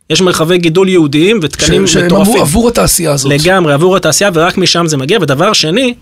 יש 0.09 0.21
מרחבי 0.21 0.57
גידול 0.57 0.89
יהודיים 0.89 1.39
ותקנים 1.41 1.87
ש- 1.87 1.93
שהם 1.93 2.05
מטורפים. 2.05 2.31
עבור- 2.33 2.41
עבור 2.41 2.67
התעשייה 2.67 3.11
הזאת. 3.11 3.31
לגמרי, 3.31 3.73
עבור 3.73 3.95
התעשייה 3.95 4.29
ורק 4.33 4.57
משם 4.57 4.87
זה 4.87 4.97
מגיע. 4.97 5.17
ודבר 5.21 5.53
שני, 5.53 5.93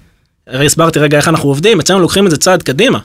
הרי 0.47 0.65
הסברתי 0.65 0.99
רגע 0.99 1.17
איך 1.17 1.27
אנחנו 1.27 1.49
עובדים, 1.49 1.79
אצלנו 1.79 1.99
לוקחים 1.99 2.25
את 2.25 2.31
זה 2.31 2.37
צעד 2.37 2.63
קדימה. 2.63 2.99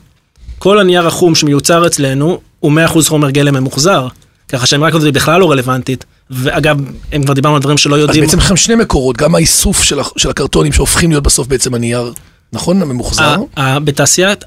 כל 0.59 0.79
הנייר 0.79 1.07
החום 1.07 1.35
שמיוצר 1.35 1.87
אצלנו 1.87 2.39
הוא 2.61 2.73
100% 2.73 3.09
חומר 3.09 3.31
גלם 3.31 3.55
ממוחזר, 3.55 4.07
ככה 4.49 4.67
שהאמירה 4.67 4.91
כזאת 4.91 5.05
היא 5.05 5.13
בכלל 5.13 5.41
לא 5.41 5.51
רלוונטית. 5.51 6.05
ואגב, 6.31 6.77
אם 7.17 7.23
כבר 7.25 7.35
דיברנו 7.35 7.57
על 7.57 7.63
דברים 7.63 7.79
שלא 7.79 7.95
אז 7.95 8.01
יודעים, 8.01 8.25
בעצם 8.25 8.39
לכם 8.39 8.57
שני 8.57 8.75
מקורות, 8.75 9.17
גם 9.17 9.35
האיסוף 9.35 9.83
של, 9.83 9.99
של 10.17 10.31
הקרטונים 10.31 10.73
שהופכים 10.73 11.11
להיות 11.11 11.25
בסוף 11.25 11.49
בעצם 11.49 11.75
הנייר, 11.75 12.13
נכון? 12.53 12.83
הממוחזר? 12.83 13.37
בתעשיית, 13.59 14.45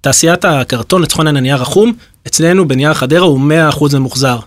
תעשיית 0.00 0.44
הקרטון, 0.44 1.02
לצורך 1.02 1.18
העניין 1.18 1.36
הנייר 1.36 1.62
החום, 1.62 1.92
אצלנו 2.26 2.68
בנייר 2.68 2.94
חדרה 2.94 3.26
הוא 3.26 3.40
100% 3.72 3.96
ממוחזר. 3.96 4.38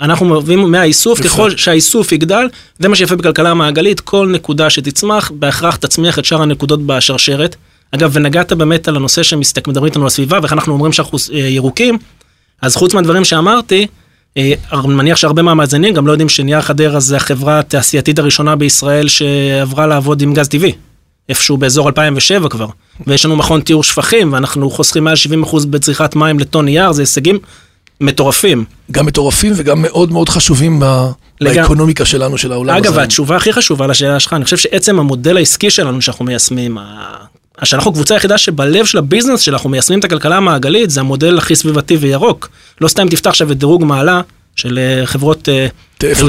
אנחנו 0.00 0.26
מביאים 0.26 0.70
מהאיסוף. 0.70 1.20
ככל 1.20 1.56
שהאיסוף 1.56 2.12
יגדל, 2.12 2.48
זה 2.78 2.88
מה 2.88 2.96
שיפה 2.96 3.16
בכלכלה 3.16 3.50
המעגלית, 3.50 4.00
כל 4.00 4.28
נקודה 4.32 4.70
שתצמח, 4.70 5.30
בהכרח 5.34 5.76
תצמיח 5.76 6.18
את 6.18 6.24
שאר 6.24 6.42
הנקודות 6.42 6.86
בשרשרת. 6.86 7.56
אגב, 7.90 8.10
ונגעת 8.12 8.52
באמת 8.52 8.88
על 8.88 8.96
הנושא 8.96 9.22
שמדברים 9.22 9.84
איתנו 9.84 10.02
על 10.02 10.06
הסביבה, 10.06 10.38
ואיך 10.42 10.52
אנחנו 10.52 10.72
אומרים 10.72 10.92
שאנחנו 10.92 11.18
אה, 11.32 11.38
ירוקים, 11.38 11.98
אז 12.62 12.76
חוץ 12.76 12.94
מהדברים 12.94 13.24
שאמרתי, 13.24 13.86
אני 14.36 14.56
מניח 14.84 15.16
שהרבה 15.16 15.42
מהמאזינים 15.42 15.94
גם 15.94 16.06
לא 16.06 16.12
יודעים 16.12 16.28
שנייר 16.28 16.60
חדרה 16.60 17.00
זה 17.00 17.16
החברה 17.16 17.58
התעשייתית 17.58 18.18
הראשונה 18.18 18.56
בישראל 18.56 19.08
שעברה 19.08 19.86
לעבוד 19.86 20.22
עם 20.22 20.34
גז 20.34 20.48
טבעי. 20.48 20.72
איפשהו 21.28 21.56
באזור 21.56 21.88
2007 21.88 22.48
כבר. 22.48 22.66
ויש 23.06 23.24
לנו 23.24 23.36
מכון 23.36 23.60
טיהור 23.60 23.84
שפכים, 23.84 24.32
ואנחנו 24.32 24.70
חוסכים 24.70 25.04
מעל 25.04 25.16
70% 25.44 25.66
בצריכת 25.66 26.16
מים 26.16 26.38
לטון 26.38 26.64
נייר, 26.64 26.92
זה 26.92 27.02
הישגים 27.02 27.38
מטורפים. 28.00 28.64
גם 28.90 29.06
מטורפים 29.06 29.52
וגם 29.56 29.82
מאוד 29.82 30.12
מאוד 30.12 30.28
חשובים 30.28 30.80
ב... 30.80 30.84
לגמרי. 31.40 31.60
באקונומיקה 31.60 32.04
שלנו, 32.04 32.38
של 32.38 32.52
העולם 32.52 32.76
אגב, 32.76 32.92
הזה. 32.92 33.02
התשובה 33.02 33.36
הכי 33.36 33.52
חשובה 33.52 33.86
לשאלה 33.86 34.20
שלך, 34.20 34.32
אני 34.32 34.44
חושב 34.44 34.56
שעצם 34.56 34.98
המודל 34.98 35.36
העסקי 35.36 35.70
שלנו 35.70 36.02
שאנחנו 36.02 36.24
מיישמים, 36.24 36.78
ה- 37.62 37.66
שאנחנו 37.66 37.92
קבוצה 37.92 38.14
היחידה 38.14 38.38
שבלב 38.38 38.84
של 38.86 38.98
הביזנס 38.98 39.40
שאנחנו 39.40 39.70
מיישמים 39.70 39.98
את 39.98 40.04
הכלכלה 40.04 40.36
המעגלית, 40.36 40.90
זה 40.90 41.00
המודל 41.00 41.38
הכי 41.38 41.56
סביבתי 41.56 41.96
וירוק. 41.96 42.48
לא 42.80 42.88
סתם 42.88 43.08
תפתח 43.08 43.30
עכשיו 43.30 43.52
את 43.52 43.58
דירוג 43.58 43.84
מעלה 43.84 44.20
של 44.56 44.78
אה, 44.78 45.06
חברות 45.06 45.48
אה, 45.48 45.66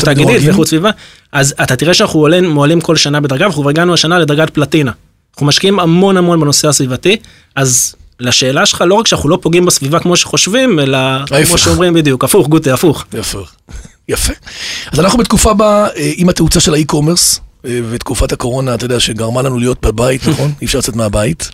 תאגידית? 0.06 0.42
ואיכות 0.46 0.68
סביבה, 0.68 0.90
אז 1.32 1.56
אתה 1.64 1.76
תראה 1.76 1.94
שאנחנו 1.94 2.20
עולים, 2.20 2.50
מועלים 2.50 2.82
כל 2.82 2.96
שנה 2.96 3.22
בדרגה, 3.22 3.44
ואנחנו 3.46 3.62
כבר 3.62 3.70
הגענו 3.70 3.94
השנה 3.94 4.20
לדרגת 4.20 4.50
פלטינה. 4.50 4.92
אנחנו 5.34 5.46
משקיעים 5.46 5.80
המון 5.80 6.18
המון 6.18 6.40
בנושא 6.40 6.68
הסביבתי, 6.68 7.18
אז 7.56 7.96
לשאלה 8.20 8.66
שלך, 8.66 8.84
לא 8.88 8.96
רק 8.96 9.08
שאנחנו 9.08 9.30
לא 9.30 9.38
פוגעים 9.42 9.66
בסביבה 9.66 10.00
כמו 10.00 10.16
שחושבים, 10.16 10.80
אלא 10.80 10.98
כמו 11.28 11.38
ההפך. 11.38 11.58
שאומרים 11.58 11.94
בדיוק, 11.94 12.24
הפוך, 12.24 12.48
גוטה, 12.48 12.74
הפוך. 12.74 13.06
יפה. 13.14 13.42
יפה. 14.10 14.34
אז 14.92 15.00
אנחנו 15.00 15.18
בתקופה 15.20 15.54
בה, 15.54 15.88
אה, 15.98 16.12
עם 16.16 16.30
התאוצה 16.30 16.60
של 16.60 16.74
האי-קומרס, 16.74 17.40
ותקופת 17.64 18.32
הקורונה, 18.32 18.76
אתה 18.76 18.86
יודע, 18.86 19.00
שגרמה 19.00 19.42
לנו 19.42 19.60
להיות 19.60 19.86
בבית, 19.86 20.28
נכון? 20.28 20.54
אי 20.62 20.66
אפשר 20.66 20.78
לצאת 20.78 20.96
מהבית. 20.96 21.50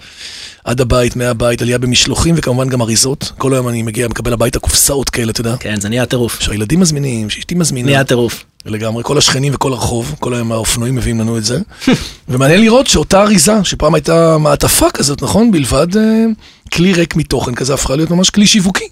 עד 0.63 0.81
הבית, 0.81 1.15
מהבית, 1.15 1.61
עלייה 1.61 1.77
במשלוחים, 1.77 2.35
וכמובן 2.37 2.69
גם 2.69 2.81
אריזות. 2.81 3.31
כל 3.37 3.53
היום 3.53 3.69
אני 3.69 3.81
מגיע, 3.83 4.07
מקבל 4.07 4.33
הביתה 4.33 4.59
קופסאות 4.59 5.09
כאלה, 5.09 5.31
אתה 5.31 5.41
יודע. 5.41 5.55
כן, 5.59 5.79
זה 5.79 5.89
נהיה 5.89 6.05
טירוף. 6.05 6.39
שהילדים 6.39 6.79
מזמינים, 6.79 7.29
שאשתי 7.29 7.55
מזמינה. 7.55 7.85
נהיה 7.85 8.03
טירוף. 8.03 8.43
לגמרי, 8.65 9.03
כל 9.03 9.17
השכנים 9.17 9.55
וכל 9.55 9.73
הרחוב, 9.73 10.15
כל 10.19 10.33
היום 10.33 10.51
האופנועים 10.51 10.95
מביאים 10.95 11.19
לנו 11.19 11.37
את 11.37 11.43
זה. 11.43 11.59
ומעניין 12.29 12.61
לראות 12.61 12.87
שאותה 12.87 13.21
אריזה, 13.21 13.63
שפעם 13.63 13.95
הייתה 13.95 14.37
מעטפה 14.37 14.89
כזאת, 14.89 15.23
נכון? 15.23 15.51
בלבד 15.51 15.97
אה, 15.97 16.25
כלי 16.73 16.93
ריק 16.93 17.15
מתוכן 17.15 17.55
כזה, 17.55 17.73
הפכה 17.73 17.95
להיות 17.95 18.11
ממש 18.11 18.29
כלי 18.29 18.47
שיווקי. 18.47 18.87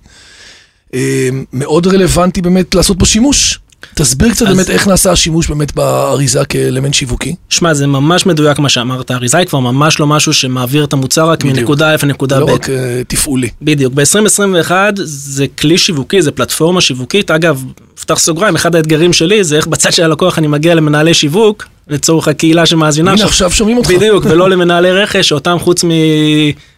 אה, 0.94 1.30
מאוד 1.54 1.88
רלוונטי 1.88 2.42
באמת 2.42 2.76
לעשות 2.76 2.98
בו 2.98 3.06
שימוש. 3.06 3.60
תסביר 3.96 4.32
קצת 4.32 4.48
אז- 4.48 4.56
באמת 4.56 4.70
איך 4.70 4.88
נעשה 4.88 5.12
השימוש 5.12 5.48
באמת 5.48 5.76
באריזה 5.76 6.46
כאלמנט 6.46 6.94
שיווקי. 6.94 7.36
שמע, 7.50 7.74
זה 7.74 7.88
ממש 7.88 8.26
מדויק 8.26 8.60
מה 8.60 8.70
שאמרת, 8.70 9.12
אריזה 9.12 9.38
היא 9.38 9.48
כבר 9.48 9.60
ממש 9.60 10.00
לא 10.00 10.08
משהו 10.08 10.34
שמעביר 10.34 10.84
את 10.84 10.94
המוצר 10.94 11.30
רק 11.30 11.40
בדיוק. 11.44 11.58
מנקודה 11.58 11.92
א' 11.92 11.96
לנקודה 12.04 12.40
לא 12.40 12.46
ב'. 12.46 12.50
רק 12.50 12.70
אה, 12.70 13.02
תפעולי. 13.08 13.50
בדיוק, 13.62 13.94
ב-2021 13.94 14.72
זה 15.04 15.46
כלי 15.60 15.78
שיווקי, 15.78 16.22
זה 16.22 16.32
פלטפורמה 16.32 16.82
שיווקית. 16.82 17.32
אגב, 17.32 17.64
פתח 18.02 18.20
סוגריים, 18.20 18.56
אחד 18.56 18.76
האתגרים 18.76 19.14
שלי 19.14 19.44
זה 19.44 19.56
איך 19.58 19.68
בצד 19.68 19.94
של 19.94 20.04
הלקוח 20.04 20.38
אני 20.38 20.48
מגיע 20.48 20.76
למנהלי 20.76 21.14
שיווק, 21.14 21.66
לצורך 21.90 22.28
הקהילה 22.28 22.66
שמאזינה. 22.66 23.12
הנה 23.12 23.24
עכשיו 23.24 23.52
שומעים 23.52 23.78
אותך. 23.78 23.90
בדיוק, 23.92 24.26
ולא 24.26 24.50
למנהלי 24.50 24.92
רכש, 24.92 25.30
שאותם 25.30 25.58
חוץ 25.60 25.84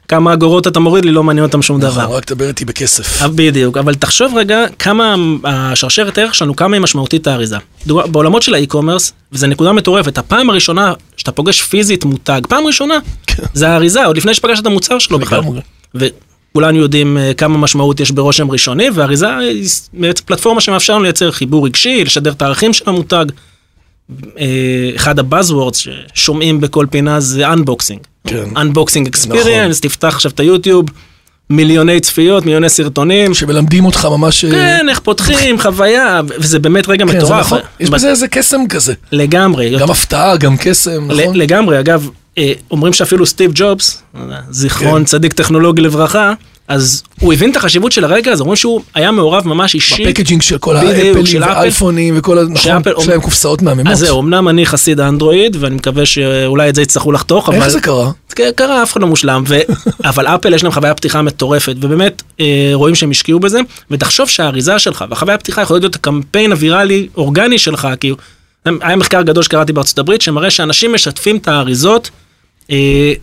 מכמה 0.09 0.33
אגורות 0.33 0.67
אתה 0.67 0.79
מוריד 0.79 1.05
לי, 1.05 1.11
לא 1.11 1.23
מעניין 1.23 1.45
אותם 1.45 1.61
שום 1.61 1.77
נכון, 1.77 1.91
דבר. 1.91 2.15
רק 2.15 2.25
תדבר 2.25 2.47
איתי 2.47 2.65
בכסף. 2.65 3.21
אה, 3.21 3.27
בדיוק, 3.27 3.77
אבל 3.77 3.95
תחשוב 3.95 4.33
רגע 4.37 4.65
כמה 4.79 5.15
השרשרת 5.43 6.17
הערך 6.17 6.35
שלנו, 6.35 6.55
כמה 6.55 6.75
היא 6.75 6.81
משמעותית 6.81 7.27
האריזה. 7.27 7.57
בעולמות 7.85 8.41
של 8.41 8.53
ה 8.53 8.58
e-commerce, 8.58 9.13
וזו 9.31 9.47
נקודה 9.47 9.71
מטורפת, 9.71 10.17
הפעם 10.17 10.49
הראשונה 10.49 10.93
שאתה 11.17 11.31
פוגש 11.31 11.61
פיזית 11.61 12.05
מותג, 12.05 12.41
פעם 12.49 12.67
ראשונה, 12.67 12.99
כן. 13.27 13.43
זה 13.53 13.69
האריזה, 13.69 14.05
עוד 14.05 14.17
לפני 14.17 14.33
שפגשת 14.33 14.61
את 14.61 14.65
המוצר 14.65 14.99
שלו 14.99 15.19
בכלל. 15.19 15.41
וכולנו 15.95 16.77
יודעים 16.77 17.17
אה, 17.17 17.33
כמה 17.33 17.57
משמעות 17.57 17.99
יש 17.99 18.11
ברושם 18.11 18.51
ראשוני, 18.51 18.89
והאריזה 18.93 19.37
היא 19.37 19.69
בעצם 19.93 20.23
פלטפורמה 20.25 20.61
שמאפשר 20.61 20.93
לנו 20.93 21.03
לייצר 21.03 21.31
חיבור 21.31 21.65
רגשי, 21.65 22.05
לשדר 22.05 22.31
את 22.31 22.41
הערכים 22.41 22.73
של 22.73 22.83
המותג. 22.87 23.25
אה, 24.39 24.91
אחד 24.95 25.19
ה 25.19 25.25
buzzwords 25.25 25.77
ששומעים 25.77 26.61
בכל 26.61 26.85
פינה 26.89 27.19
זה 27.19 27.53
unboxing. 27.53 27.99
כן. 28.27 28.43
unboxing 28.57 29.07
experience, 29.07 29.79
תפתח 29.79 30.15
עכשיו 30.15 30.31
את 30.31 30.39
היוטיוב, 30.39 30.85
מיליוני 31.49 31.99
צפיות, 31.99 32.45
מיליוני 32.45 32.69
סרטונים. 32.69 33.33
שמלמדים 33.33 33.85
אותך 33.85 34.05
ממש... 34.11 34.45
אה, 34.45 34.51
כן, 34.51 34.85
איך 34.89 34.99
פותחים, 34.99 35.59
חוויה, 35.63 36.21
וזה 36.39 36.59
באמת 36.59 36.87
רגע 36.87 37.05
כן, 37.05 37.11
זה 37.11 37.17
מטורף. 37.17 37.45
נכון. 37.45 37.59
יש 37.79 37.89
בזה 37.89 38.09
איזה 38.09 38.27
קסם 38.27 38.67
כזה. 38.69 38.93
לגמרי. 39.11 39.77
גם 39.79 39.91
הפתעה, 39.91 40.37
גם 40.37 40.55
קסם, 40.57 41.11
נכון? 41.11 41.35
לגמרי, 41.35 41.79
אגב, 41.79 42.09
אה, 42.37 42.53
אומרים 42.71 42.93
שאפילו 42.93 43.25
סטיב 43.25 43.51
ג'ובס, 43.55 44.03
זיכרון 44.49 45.01
כן. 45.01 45.05
צדיק 45.05 45.33
טכנולוגי 45.33 45.81
לברכה, 45.81 46.33
אז 46.69 47.03
הוא 47.19 47.33
הבין 47.33 47.51
את 47.51 47.55
החשיבות 47.55 47.91
של 47.91 48.03
הרגע 48.03 48.31
הזה, 48.31 48.41
אומרים 48.41 48.55
שהוא 48.55 48.81
היה 48.93 49.11
מעורב 49.11 49.47
ממש 49.47 49.75
אישי. 49.75 50.05
ב 50.05 50.09
packaging 50.09 50.41
של 50.41 50.57
כל 50.57 50.77
האפלים. 50.77 51.41
והאייפונים 51.41 52.13
וכל 52.17 52.37
ה... 52.37 52.43
נכון, 52.43 52.81
יש 52.99 53.07
להם 53.07 53.21
קופסאות 53.21 53.61
מהממות. 53.61 53.87
אז 53.87 53.99
זהו, 53.99 54.21
אמנם 54.21 54.49
אני 54.49 54.65
חסיד 54.65 54.99
אנדרואיד, 54.99 55.57
ואני 55.59 55.75
מקווה 55.75 56.05
שאולי 56.05 56.69
את 56.69 56.75
זה 56.75 56.81
יצטרכו 56.81 57.11
לחתוך, 57.11 57.49
אבל... 57.49 57.57
איך 57.57 57.67
זה 57.67 57.79
קרה? 57.79 58.11
זה 58.29 58.51
קרה, 58.55 58.83
אף 58.83 58.91
אחד 58.91 59.01
לא 59.01 59.07
מושלם, 59.07 59.43
ו... 59.47 59.59
אבל 60.09 60.27
אפל 60.27 60.53
יש 60.53 60.63
להם 60.63 60.71
חוויה 60.71 60.93
פתיחה 60.93 61.21
מטורפת, 61.21 61.75
ובאמת 61.81 62.23
אה, 62.39 62.71
רואים 62.73 62.95
שהם 62.95 63.11
השקיעו 63.11 63.39
בזה, 63.39 63.59
ותחשוב 63.91 64.29
שהאריזה 64.29 64.79
שלך 64.79 65.05
והחוויה 65.09 65.35
הפתיחה 65.35 65.61
יכולה 65.61 65.79
להיות 65.79 65.95
הקמפיין 65.95 66.51
הוויראלי 66.51 67.07
אורגני 67.17 67.59
שלך, 67.59 67.87
כי 67.99 68.13
היה 68.65 68.95
מחקר 68.95 69.21
גדול 69.21 69.43
שקראתי 69.43 69.73
בארצות 69.73 69.99
הברית, 69.99 70.21
שמראה 70.21 70.51
שאנשים 70.51 70.93
משתפים 70.93 71.37
את 71.37 71.47
האריזות, 71.47 72.09
אה, 72.71 73.13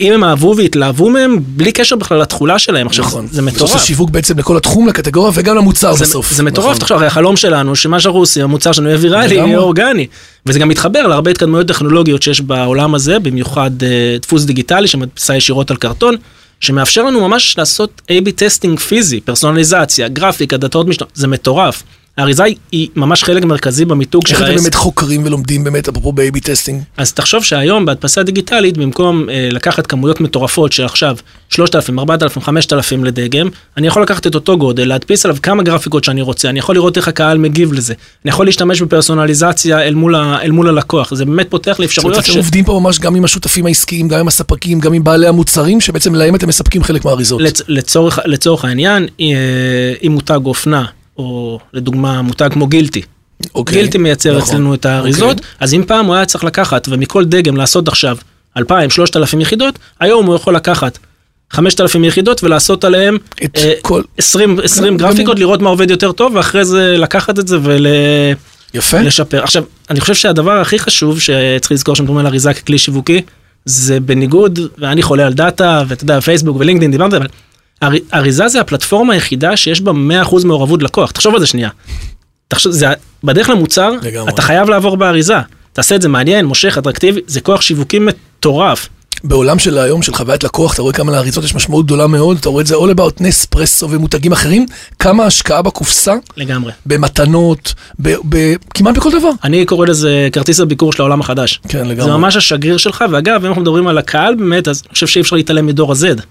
אם 0.00 0.12
הם 0.12 0.24
אהבו 0.24 0.54
והתלהבו 0.56 1.10
מהם, 1.10 1.38
בלי 1.46 1.72
קשר 1.72 1.96
בכלל 1.96 2.18
לתכולה 2.18 2.58
שלהם. 2.58 2.86
עכשיו, 2.86 3.04
נכון. 3.04 3.26
זה 3.30 3.40
אתה 3.42 3.50
עושה 3.50 3.64
מטורף. 3.64 3.84
שיווק 3.84 4.10
בעצם 4.10 4.38
לכל 4.38 4.56
התחום, 4.56 4.88
לקטגוריה 4.88 5.32
וגם 5.34 5.56
למוצר 5.56 5.94
זה, 5.94 6.04
בסוף. 6.04 6.32
זה 6.32 6.42
מטורף, 6.42 6.66
נכון. 6.66 6.78
תחשוב, 6.80 6.96
הרי 6.96 7.06
החלום 7.06 7.36
שלנו, 7.36 7.76
שמה 7.76 8.00
שאנחנו 8.00 8.20
עושים, 8.20 8.44
המוצר 8.44 8.72
שלנו 8.72 8.88
יהיה 8.88 8.98
ויראלי. 9.00 9.34
יהיה 9.34 9.58
אורגני. 9.58 10.06
וזה 10.46 10.58
גם 10.58 10.68
מתחבר 10.68 11.06
להרבה 11.06 11.30
התקדמויות 11.30 11.68
טכנולוגיות 11.68 12.22
שיש 12.22 12.40
בעולם 12.40 12.94
הזה, 12.94 13.18
במיוחד 13.18 13.70
אה, 13.82 14.16
דפוס 14.22 14.44
דיגיטלי 14.44 14.88
שמדפיסה 14.88 15.36
ישירות 15.36 15.70
על 15.70 15.76
קרטון, 15.76 16.16
שמאפשר 16.60 17.02
לנו 17.02 17.28
ממש 17.28 17.58
לעשות 17.58 18.02
A-B 18.10 18.30
testing 18.36 18.78
פיזי, 18.78 19.20
פרסונליזציה, 19.20 20.08
גרפיקה, 20.08 20.56
דאטאות 20.56 20.86
משתנות, 20.86 21.10
זה 21.14 21.28
מטורף. 21.28 21.82
האריזה 22.18 22.42
היא- 22.72 22.88
ממש 22.96 23.24
חלק 23.24 23.44
מרכזי 23.44 23.84
במיתוג 23.84 24.22
איך 24.26 24.38
של 24.38 24.44
אתם 24.44 24.52
העסק. 24.52 24.62
באמת 24.62 24.74
חוקרים 24.74 25.22
ולומדים 25.24 25.64
באמת, 25.64 25.88
אפרופו 25.88 26.12
A-B 26.12 26.40
testing? 26.40 26.82
אז 26.96 27.12
תחשוב 27.12 27.44
שהיום 27.44 27.84
בהדפסה 27.84 28.22
דיגיטלית, 28.22 28.76
במקום 28.76 29.28
אה, 29.30 29.48
לקחת 29.52 29.86
כמויות 29.86 30.20
מטורפות 30.20 30.72
של 30.72 30.84
עכשיו 30.84 31.16
3,000, 31.50 31.98
4,000, 31.98 32.42
5,000 32.42 33.04
לדגם, 33.04 33.48
אני 33.76 33.86
יכול 33.86 34.02
לקחת 34.02 34.26
את 34.26 34.34
אותו 34.34 34.58
גודל, 34.58 34.88
להדפיס 34.88 35.24
עליו 35.24 35.36
כמה 35.42 35.62
גרפיקות 35.62 36.04
שאני 36.04 36.22
רוצה, 36.22 36.48
אני 36.48 36.58
יכול 36.58 36.74
לראות 36.74 36.96
איך 36.96 37.08
הקהל 37.08 37.38
מגיב 37.38 37.72
לזה, 37.72 37.94
אני 38.24 38.30
יכול 38.30 38.46
להשתמש 38.46 38.82
בפרסונליזציה 38.82 39.82
אל 39.82 39.94
מול, 39.94 40.14
ה, 40.14 40.38
אל 40.42 40.50
מול 40.50 40.68
הלקוח, 40.68 41.14
זה 41.14 41.24
באמת 41.24 41.50
פותח 41.50 41.66
לי 41.68 41.74
זאת 41.74 41.78
אומרת, 41.78 41.88
אפשרויות 41.88 42.18
אתם 42.24 42.36
עובדים 42.36 42.64
פה 42.64 42.80
ממש 42.82 42.98
גם 42.98 43.14
עם 43.14 43.24
השותפים 43.24 43.66
העסקיים, 43.66 44.08
גם 44.08 44.18
עם 44.20 44.28
הספקים, 44.28 44.80
גם 44.80 44.92
עם 44.92 45.04
בעלי 45.04 45.26
המוצרים, 45.26 45.80
שבעצם 45.80 46.14
להם 46.14 46.34
אתם 46.34 46.48
מספקים 46.48 46.82
חלק 46.82 47.04
מהאריזות. 47.04 47.40
לצ, 47.42 47.62
לצורך, 47.68 48.18
לצורך 48.24 48.64
העניין, 48.64 49.06
אה, 49.20 49.26
אם 50.06 50.12
מותג 50.12 50.40
אופנה, 50.44 50.84
או 51.18 51.58
לדוגמה 51.72 52.22
מותג 52.22 52.48
כמו 52.52 52.66
גילטי, 52.66 53.02
אוקיי. 53.54 53.78
גילטי 53.78 53.98
מייצר 53.98 54.36
נכון. 54.36 54.42
אצלנו 54.48 54.74
את 54.74 54.86
האריזות, 54.86 55.38
אוקיי. 55.38 55.50
אז 55.60 55.74
אם 55.74 55.84
פעם 55.86 56.06
הוא 56.06 56.14
היה 56.14 56.24
צריך 56.24 56.44
לקחת 56.44 56.88
ומכל 56.90 57.24
דגם 57.24 57.56
לעשות 57.56 57.88
עכשיו 57.88 58.16
2,000, 58.56 58.90
3,000 58.90 59.40
יחידות, 59.40 59.78
היום 60.00 60.26
הוא 60.26 60.34
יכול 60.34 60.56
לקחת 60.56 60.98
5,000 61.50 62.04
יחידות 62.04 62.44
ולעשות 62.44 62.84
עליהם 62.84 63.18
את 63.44 63.56
אה, 63.56 63.72
כל... 63.82 64.02
20, 64.18 64.58
20 64.64 64.96
גם- 64.96 65.08
גרפיקות, 65.08 65.38
לראות 65.38 65.62
מה 65.62 65.68
עובד 65.68 65.90
יותר 65.90 66.12
טוב, 66.12 66.34
ואחרי 66.34 66.64
זה 66.64 66.96
לקחת 66.98 67.38
את 67.38 67.48
זה 67.48 67.58
יפה. 68.74 68.96
ולשפר. 68.96 69.42
עכשיו, 69.42 69.64
אני 69.90 70.00
חושב 70.00 70.14
שהדבר 70.14 70.60
הכי 70.60 70.78
חשוב 70.78 71.20
שצריך 71.20 71.72
לזכור 71.72 71.96
שמדברים 71.96 72.18
על 72.18 72.26
אריזה 72.26 72.54
ככלי 72.54 72.78
שיווקי, 72.78 73.22
זה 73.64 74.00
בניגוד, 74.00 74.60
ואני 74.78 75.02
חולה 75.02 75.26
על 75.26 75.32
דאטה, 75.32 75.82
ואתה 75.88 76.04
יודע, 76.04 76.20
פייסבוק 76.20 76.56
ולינקדאין 76.60 76.90
דיברת, 76.90 77.14
אבל 77.14 77.26
אריזה 78.14 78.48
זה 78.48 78.60
הפלטפורמה 78.60 79.12
היחידה 79.14 79.56
שיש 79.56 79.80
בה 79.80 79.92
100% 80.24 80.46
מעורבות 80.46 80.82
לקוח. 80.82 81.10
תחשוב 81.10 81.34
על 81.34 81.40
זה 81.40 81.46
שנייה. 81.46 81.68
תחשוב, 82.48 82.72
זה 82.72 82.86
בדרך 83.24 83.48
למוצר, 83.48 83.90
לגמרי. 84.02 84.32
אתה 84.32 84.42
חייב 84.42 84.68
לעבור 84.70 84.96
באריזה. 84.96 85.36
תעשה 85.72 85.94
את 85.94 86.02
זה 86.02 86.08
מעניין, 86.08 86.44
מושך, 86.46 86.78
אטרקטיבי, 86.78 87.20
זה 87.26 87.40
כוח 87.40 87.60
שיווקי 87.60 87.98
מטורף. 87.98 88.88
בעולם 89.24 89.58
של 89.58 89.78
היום, 89.78 90.02
של 90.02 90.14
חוויית 90.14 90.44
לקוח, 90.44 90.74
אתה 90.74 90.82
רואה 90.82 90.92
כמה 90.94 91.12
לאריזות 91.12 91.44
יש 91.44 91.54
משמעות 91.54 91.86
גדולה 91.86 92.06
מאוד, 92.06 92.36
אתה 92.40 92.48
רואה 92.48 92.62
את 92.62 92.66
זה 92.66 92.74
all 92.74 92.94
about 92.96 93.12
נספרסו 93.20 93.90
ומותגים 93.90 94.32
אחרים, 94.32 94.66
כמה 94.98 95.24
השקעה 95.24 95.62
בקופסה, 95.62 96.14
לגמרי. 96.36 96.72
במתנות, 96.86 97.74
ב- 98.02 98.14
ב- 98.28 98.54
כמעט 98.74 98.96
בכל 98.96 99.10
דבר. 99.18 99.30
אני 99.44 99.64
קורא 99.66 99.86
לזה 99.86 100.28
כרטיס 100.32 100.60
הביקור 100.60 100.92
של 100.92 101.02
העולם 101.02 101.20
החדש. 101.20 101.60
כן, 101.68 101.78
זה 101.78 101.84
לגמרי. 101.84 102.10
ממש 102.12 102.36
השגריר 102.36 102.76
שלך, 102.76 103.04
ואגב, 103.10 103.40
אם 103.40 103.46
אנחנו 103.46 103.62
מדברים 103.62 103.86
על 103.86 103.98
הקהל 103.98 104.34
באמת, 104.34 104.68
אז 104.68 104.82
אני 104.86 104.94
חושב 104.94 105.06
שאי 105.06 105.20
אפשר 105.20 105.36
להתעלם 105.36 105.66
מדור 105.66 105.92
ה-Z, 105.92 106.22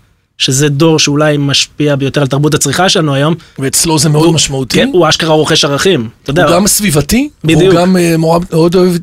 שזה 0.42 0.70
דור 0.70 1.00
שאולי 1.00 1.38
משפיע 1.38 1.96
ביותר 1.96 2.22
על 2.22 2.28
תרבות 2.28 2.54
הצריכה 2.54 2.90
שלנו 2.90 3.14
היום, 3.14 3.36
ואצלו 3.60 4.00
זה 4.00 4.10
מאוד 4.10 4.34
משמעותי. 4.34 4.78
כן, 4.78 4.90
הוא 4.94 5.10
אשכרה 5.10 5.34
רוכש 5.34 5.66
ערכים. 5.66 6.10
אתה 6.24 6.30
יודע, 6.32 6.46
הוא 6.46 6.56
גם 6.56 6.68
סביבתי, 6.68 7.30
בדיוק. 7.44 7.62
והוא 7.62 7.74
גם 7.74 7.98
אה, 7.98 8.18
מאוד 8.18 8.46
מאוד 8.52 8.76
אוהב 8.76 8.94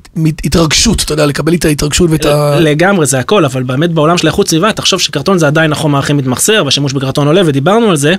התרגשות, 0.45 1.03
אתה 1.03 1.13
יודע, 1.13 1.27
לקבל 1.27 1.55
את 1.55 1.65
ההתרגשות 1.65 2.11
ואת 2.11 2.25
ה... 2.25 2.61
לגמרי 2.61 3.07
זה 3.07 3.19
הכל, 3.19 3.45
אבל 3.45 3.63
באמת 3.63 3.91
בעולם 3.91 4.19
של 4.19 4.27
איכות 4.27 4.49
סביבה, 4.49 4.73
תחשוב 4.73 5.01
שקרטון 5.01 5.39
זה 5.39 5.47
עדיין 5.47 5.73
החומר 5.73 5.99
הכי 5.99 6.13
מתמחסר, 6.13 6.63
והשימוש 6.65 6.93
בקרטון 6.93 7.27
עולה, 7.27 7.43
ודיברנו 7.47 7.91
על 7.91 7.97
זה, 7.97 8.15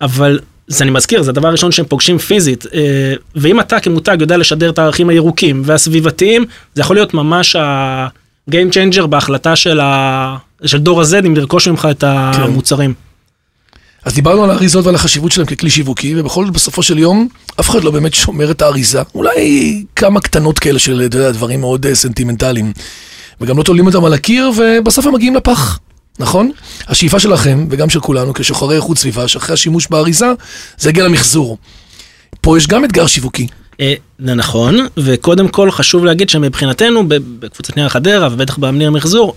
אבל 0.00 0.38
זה 0.68 0.84
אני 0.84 0.90
מזכיר, 0.90 1.22
זה 1.22 1.30
הדבר 1.30 1.48
הראשון 1.48 1.72
שהם 1.72 1.86
פוגשים 1.86 2.18
פיזית, 2.18 2.66
אה, 2.74 3.14
ואם 3.36 3.60
אתה 3.60 3.80
כמותג 3.80 4.16
יודע 4.20 4.36
לשדר 4.36 4.70
את 4.70 4.78
הערכים 4.78 5.08
הירוקים 5.08 5.62
והסביבתיים, 5.64 6.44
זה 6.74 6.80
יכול 6.80 6.96
להיות 6.96 7.14
ממש 7.14 7.56
ה-game 7.56 8.72
changer 8.72 9.06
בהחלטה 9.06 9.56
של, 9.56 9.80
ה... 9.80 10.36
של 10.66 10.78
דור 10.78 11.00
ה-Z 11.00 11.26
אם 11.26 11.36
לרכוש 11.36 11.68
ממך 11.68 11.88
את 11.90 12.04
המוצרים. 12.06 12.94
אז 14.04 14.14
דיברנו 14.14 14.44
על 14.44 14.50
האריזות 14.50 14.84
ועל 14.84 14.94
החשיבות 14.94 15.32
שלהם 15.32 15.46
ככלי 15.46 15.70
שיווקי, 15.70 16.20
ובכל 16.20 16.44
זאת 16.44 16.54
בסופו 16.54 16.82
של 16.82 16.98
יום, 16.98 17.28
אף 17.60 17.70
אחד 17.70 17.84
לא 17.84 17.90
באמת 17.90 18.14
שומר 18.14 18.50
את 18.50 18.62
האריזה. 18.62 19.02
אולי 19.14 19.84
כמה 19.96 20.20
קטנות 20.20 20.58
כאלה 20.58 20.78
של, 20.78 21.02
אתה 21.06 21.16
יודע, 21.16 21.30
דברים 21.30 21.60
מאוד 21.60 21.86
אה, 21.86 21.94
סנטימנטליים. 21.94 22.72
וגם 23.40 23.58
לא 23.58 23.62
תולים 23.62 23.86
אותם 23.86 24.04
על 24.04 24.12
הקיר, 24.12 24.50
ובסוף 24.56 25.06
הם 25.06 25.14
מגיעים 25.14 25.34
לפח. 25.34 25.78
נכון? 26.18 26.50
השאיפה 26.88 27.20
שלכם, 27.20 27.66
וגם 27.70 27.90
של 27.90 28.00
כולנו, 28.00 28.34
כשוחרי 28.34 28.76
איכות 28.76 28.98
סביבה, 28.98 29.28
שאחרי 29.28 29.54
השימוש 29.54 29.86
באריזה, 29.90 30.32
זה 30.78 30.88
יגיע 30.88 31.04
למחזור. 31.04 31.58
פה 32.40 32.58
יש 32.58 32.66
גם 32.66 32.84
אתגר 32.84 33.06
שיווקי. 33.06 33.46
אה, 33.80 33.94
זה 34.18 34.34
נכון, 34.34 34.78
וקודם 34.96 35.48
כל 35.48 35.70
חשוב 35.70 36.04
להגיד 36.04 36.28
שמבחינתנו, 36.28 37.08
בקבוצת 37.08 37.76
נייר 37.76 37.88
חדרה, 37.88 38.28
ובטח 38.32 38.58
באמניר 38.58 38.90
מחזור, 38.90 39.36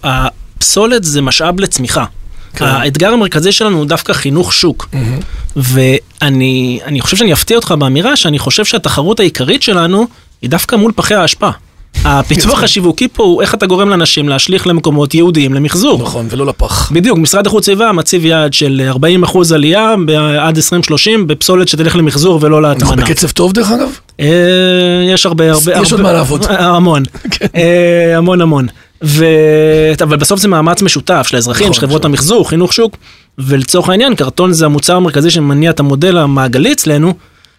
הפסולת 0.57 1.03
זה 1.03 1.21
משאב 1.21 1.59
לצמיחה. 1.59 2.05
כן. 2.53 2.65
האתגר 2.65 3.13
המרכזי 3.13 3.51
שלנו 3.51 3.77
הוא 3.77 3.85
דווקא 3.85 4.13
חינוך 4.13 4.53
שוק. 4.53 4.89
Mm-hmm. 4.93 5.55
ואני 5.55 6.99
חושב 6.99 7.17
שאני 7.17 7.33
אפתיע 7.33 7.57
אותך 7.57 7.71
באמירה 7.79 8.15
שאני 8.15 8.39
חושב 8.39 8.65
שהתחרות 8.65 9.19
העיקרית 9.19 9.63
שלנו 9.63 10.07
היא 10.41 10.49
דווקא 10.49 10.75
מול 10.75 10.91
פחי 10.95 11.15
האשפה. 11.15 11.49
הפיצוח 12.05 12.63
השיווקי 12.63 13.07
פה 13.07 13.23
הוא 13.23 13.41
איך 13.41 13.53
אתה 13.53 13.65
גורם 13.65 13.89
לאנשים 13.89 14.29
להשליך 14.29 14.67
למקומות 14.67 15.13
ייעודיים 15.13 15.53
למחזור. 15.53 16.01
נכון, 16.01 16.27
ולא 16.29 16.45
לפח. 16.45 16.91
בדיוק, 16.91 17.17
משרד 17.17 17.45
איכות 17.45 17.65
סביבה 17.65 17.91
מציב 17.91 18.25
יעד 18.25 18.53
של 18.53 18.89
40% 19.25 19.37
עלייה 19.53 19.95
עד 20.39 20.55
2030 20.55 21.27
בפסולת 21.27 21.67
שתלך 21.67 21.95
למחזור 21.95 22.39
ולא 22.41 22.61
להטמנה. 22.61 22.91
אנחנו 22.91 23.05
בקצב 23.05 23.29
טוב 23.29 23.53
דרך 23.53 23.71
אגב? 23.71 23.89
אה, 24.19 24.27
יש 25.13 25.25
הרבה, 25.25 25.51
הרבה... 25.51 25.81
יש 25.81 25.91
עוד 25.91 26.01
מה 26.01 26.13
לעבוד. 26.13 26.45
המון, 26.49 27.03
כן. 27.31 27.45
אה, 27.55 28.17
המון 28.17 28.41
המון. 28.41 28.67
ו... 29.03 29.25
אבל 30.03 30.17
בסוף 30.17 30.39
זה 30.39 30.47
מאמץ 30.47 30.81
משותף 30.81 31.27
של 31.29 31.35
האזרחים, 31.35 31.65
נכון, 31.65 31.73
של 31.73 31.81
חברות 31.81 32.01
נכון. 32.01 32.11
המחזור, 32.11 32.49
חינוך 32.49 32.73
שוק, 32.73 32.97
ולצורך 33.37 33.89
העניין 33.89 34.15
קרטון 34.15 34.53
זה 34.53 34.65
המוצר 34.65 34.95
המרכזי 34.95 35.29
שמניע 35.29 35.69
את 35.69 35.79
המודל 35.79 36.17
המעגלי 36.17 36.71
אצלנו. 36.71 37.13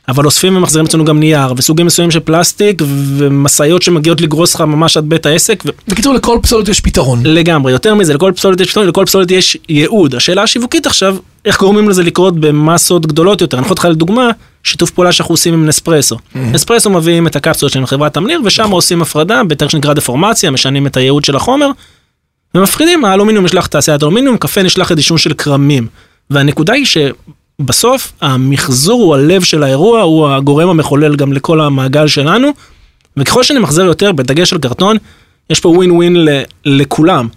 אבל 0.09 0.25
אוספים 0.25 0.57
ומחזירים 0.57 0.87
אצלנו 0.87 1.05
גם 1.05 1.21
נייר, 1.21 1.55
וסוגים 1.57 1.87
מסוימים 1.87 2.11
של 2.11 2.21
פלסטיק, 2.21 2.83
ומשאיות 3.17 3.83
שמגיעות 3.83 4.21
לגרוס 4.21 4.55
לך 4.55 4.61
ממש 4.61 4.97
עד 4.97 5.05
בית 5.09 5.27
העסק. 5.27 5.63
ו... 5.67 5.69
בקיצור, 5.89 6.15
לכל 6.15 6.39
פסולת 6.43 6.69
יש 6.69 6.81
פתרון. 6.81 7.21
לגמרי, 7.25 7.73
יותר 7.73 7.95
מזה, 7.95 8.15
לכל 8.15 8.33
פסולת 8.37 8.61
יש 8.61 8.71
פתרון, 8.71 8.87
לכל 8.87 9.05
פסולת 9.07 9.31
יש 9.31 9.57
ייעוד. 9.69 10.15
השאלה 10.15 10.43
השיווקית 10.43 10.87
עכשיו, 10.87 11.17
איך 11.45 11.61
גורמים 11.61 11.89
לזה 11.89 12.03
לקרות 12.03 12.41
במסות 12.41 13.07
גדולות 13.07 13.41
יותר. 13.41 13.59
אני 13.59 13.67
יכול 13.67 13.77
לך 13.79 13.85
לדוגמה, 13.85 14.31
שיתוף 14.69 14.91
פעולה 14.91 15.13
שאנחנו 15.13 15.33
עושים 15.33 15.55
עם 15.55 15.67
נספרסו. 15.67 16.17
Mm-hmm. 16.17 16.39
נספרסו 16.39 16.91
מביאים 16.91 17.27
את 17.27 17.37
הקפסולות 17.37 17.73
שלנו 17.73 17.85
לחברת 17.85 18.15
תמניר, 18.15 18.41
ושם 18.45 18.63
נכון. 18.63 18.73
עושים 18.73 19.03
הפרדה, 19.03 19.45
בתאריך 19.45 19.73
שנקרא 19.73 19.93
דפורמציה, 19.93 20.51
משנים 20.51 20.87
את 20.87 20.97
הייעוד 20.97 21.25
של 21.25 21.37
החומר, 21.37 21.71
ומפחידים, 22.55 23.05
האלומיניום 23.05 23.45
נשלח 23.45 23.67
תעשיית 23.67 24.03
אלומיניום, 24.03 24.37
קפה 24.37 24.63
נשלח 24.63 24.91
לדישון 24.91 25.19
של 25.19 25.35
כרמים. 25.35 25.87
והנקודה 26.31 26.73
היא 26.73 26.87
בסוף 27.61 28.13
המחזור 28.21 29.03
הוא 29.03 29.15
הלב 29.15 29.43
של 29.43 29.63
האירוע, 29.63 30.01
הוא 30.01 30.29
הגורם 30.29 30.69
המחולל 30.69 31.17
גם 31.17 31.33
לכל 31.33 31.61
המעגל 31.61 32.07
שלנו, 32.07 32.49
וככל 33.17 33.43
שנמחזר 33.43 33.85
יותר, 33.85 34.13
בדגש 34.13 34.53
על 34.53 34.59
קרטון, 34.59 34.97
יש 35.51 35.61
פה 35.61 35.69
ווין 35.69 35.91
ווין 35.91 36.17
לכולם. 36.65 37.29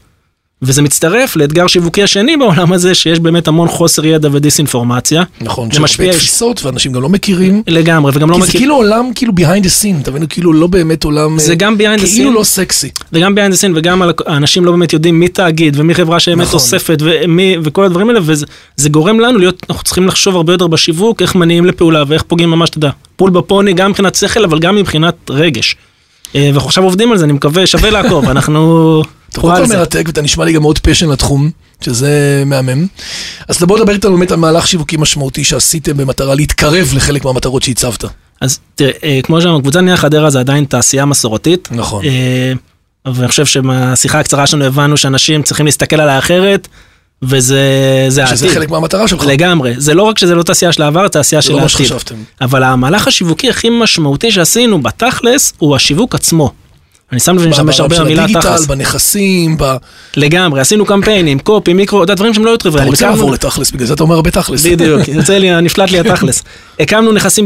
וזה 0.63 0.81
מצטרף 0.81 1.35
לאתגר 1.35 1.67
שיווקי 1.67 2.03
השני 2.03 2.37
בעולם 2.37 2.73
הזה, 2.73 2.95
שיש 2.95 3.19
באמת 3.19 3.47
המון 3.47 3.67
חוסר 3.67 4.05
ידע 4.05 4.29
ודיסאינפורמציה. 4.31 5.23
נכון, 5.41 5.71
שיש 5.71 5.99
הרבה 5.99 6.13
תפיסות 6.13 6.65
ואנשים 6.65 6.91
גם 6.91 7.01
לא 7.01 7.09
מכירים. 7.09 7.63
לגמרי, 7.67 8.11
וגם 8.15 8.29
לא 8.29 8.37
מכירים. 8.37 8.51
כי 8.51 8.51
זה 8.51 8.57
כאילו 8.57 8.75
עולם 8.75 9.11
כאילו 9.15 9.33
behind 9.33 9.63
the 9.63 9.83
scene, 9.83 10.01
אתה 10.01 10.11
מבין? 10.11 10.25
כאילו 10.29 10.53
לא 10.53 10.67
באמת 10.67 11.03
עולם... 11.03 11.39
זה 11.39 11.55
גם 11.55 11.75
behind 11.75 12.01
the 12.01 12.05
scene. 12.05 12.15
כאילו 12.15 12.33
לא 12.33 12.43
סקסי. 12.43 12.89
זה 13.11 13.19
גם 13.19 13.37
behind 13.37 13.53
the 13.53 13.57
scene, 13.57 13.71
וגם 13.75 14.01
האנשים 14.25 14.65
לא 14.65 14.71
באמת 14.71 14.93
יודעים 14.93 15.19
מי 15.19 15.27
תאגיד 15.27 15.79
ומי 15.79 15.95
חברה 15.95 16.19
שבאמת 16.19 16.41
נכון. 16.41 16.53
אוספת 16.53 16.97
ומי, 17.01 17.55
וכל 17.63 17.85
הדברים 17.85 18.09
האלה, 18.09 18.19
וזה 18.23 18.89
גורם 18.89 19.19
לנו 19.19 19.37
להיות, 19.37 19.65
אנחנו 19.69 19.83
צריכים 19.83 20.07
לחשוב 20.07 20.35
הרבה 20.35 20.53
יותר 20.53 20.67
בשיווק, 20.67 21.21
איך 21.21 21.35
מניעים 21.35 21.65
לפעולה 21.65 22.03
ואיך 22.07 22.23
פוגעים 22.23 22.49
ממש, 22.49 22.69
אתה 22.69 22.77
יודע, 22.77 22.89
פול 23.15 23.29
בפוני 23.29 23.73
גם 23.73 23.89
מבחינת 23.89 24.15
שכל, 24.15 24.43
אבל 24.43 24.59
גם 24.59 24.75
מבחינת 24.75 25.15
רגש. 25.29 25.75
אה, 26.35 26.49
ואנחנו 26.53 26.67
עכשיו 26.67 26.83
עובדים 26.83 27.11
על 27.11 27.17
זה, 27.17 27.25
אני 27.25 27.33
מקווה, 27.33 27.67
שווה 27.67 27.89
לעקוב, 27.89 28.29
אנחנו... 28.33 29.03
הכל 29.31 29.65
מרתק 29.69 30.03
ואתה 30.07 30.21
נשמע 30.21 30.45
לי 30.45 30.53
גם 30.53 30.61
מאוד 30.61 30.79
passion 30.79 31.09
לתחום, 31.09 31.49
שזה 31.81 32.43
מהמם. 32.45 32.87
אז 33.47 33.63
בוא 33.63 33.79
נדבר 33.79 33.93
איתנו 33.93 34.11
באמת 34.11 34.31
על 34.31 34.37
מהלך 34.37 34.67
שיווקי 34.67 34.97
משמעותי 34.97 35.43
שעשיתם 35.43 35.97
במטרה 35.97 36.35
להתקרב 36.35 36.91
לחלק 36.95 37.25
מהמטרות 37.25 37.63
שהצבת. 37.63 38.03
אז 38.41 38.59
תראה, 38.75 38.91
אה, 39.03 39.19
כמו 39.23 39.41
שאמרנו, 39.41 39.61
קבוצת 39.61 39.79
נייר 39.79 39.97
חדרה 39.97 40.29
זה 40.29 40.39
עדיין 40.39 40.65
תעשייה 40.65 41.05
מסורתית. 41.05 41.69
נכון. 41.71 42.05
ואני 43.05 43.27
חושב 43.27 43.45
שמהשיחה 43.45 44.19
הקצרה 44.19 44.47
שלנו 44.47 44.65
הבנו 44.65 44.97
שאנשים 44.97 45.43
צריכים 45.43 45.65
להסתכל 45.65 46.01
עליה 46.01 46.19
אחרת. 46.19 46.67
וזה 47.23 48.21
העתיד. 48.21 48.37
שזה 48.37 48.49
חלק 48.49 48.69
מהמטרה 48.69 49.07
שלך. 49.07 49.25
לגמרי. 49.25 49.73
זה 49.77 49.93
לא 49.93 50.03
רק 50.03 50.19
שזה 50.19 50.35
לא 50.35 50.43
תעשייה 50.43 50.71
של 50.71 50.81
העבר, 50.81 51.07
תעשייה 51.07 51.41
של 51.41 51.53
העתיד. 51.55 51.69
זה 51.69 51.77
לא 51.77 51.83
מה 51.83 51.87
שחשבתם. 51.87 52.15
אבל 52.41 52.63
המהלך 52.63 53.07
השיווקי 53.07 53.49
הכי 53.49 53.69
משמעותי 53.69 54.31
שעשינו 54.31 54.81
בתכלס, 54.81 55.53
הוא 55.57 55.75
השיווק 55.75 56.15
עצמו. 56.15 56.51
אני 57.11 57.19
שם 57.19 57.35
לב 57.35 57.39
שאני 57.39 57.49
משתמש 57.49 57.79
הרבה 57.79 57.99
במילה 57.99 58.27
תכלס. 58.27 58.45
בדיגיטל, 58.45 58.65
בנכסים, 58.67 59.57
ב... 59.57 59.75
לגמרי, 60.17 60.61
עשינו 60.61 60.85
קמפיינים, 60.85 61.39
קופי, 61.39 61.73
מיקרו, 61.73 62.05
דברים 62.05 62.33
שהם 62.33 62.45
לא 62.45 62.49
היו 62.49 62.57
טריוויאליים. 62.57 62.93
אתה 62.93 63.05
רוצה 63.05 63.15
לעבור 63.15 63.31
לתכלס, 63.31 63.71
בגלל 63.71 63.87
זה 63.87 63.93
אתה 63.93 64.03
אומר 64.03 64.15
הרבה 64.15 64.31
תכלס. 64.31 64.65
בדיוק, 64.65 65.07
יוצא 65.07 65.37
לי, 65.37 65.61
נפלט 65.61 65.91
לי 65.91 65.99
התכלס. 65.99 66.43
הקמנו 66.79 67.11
נכסים 67.11 67.45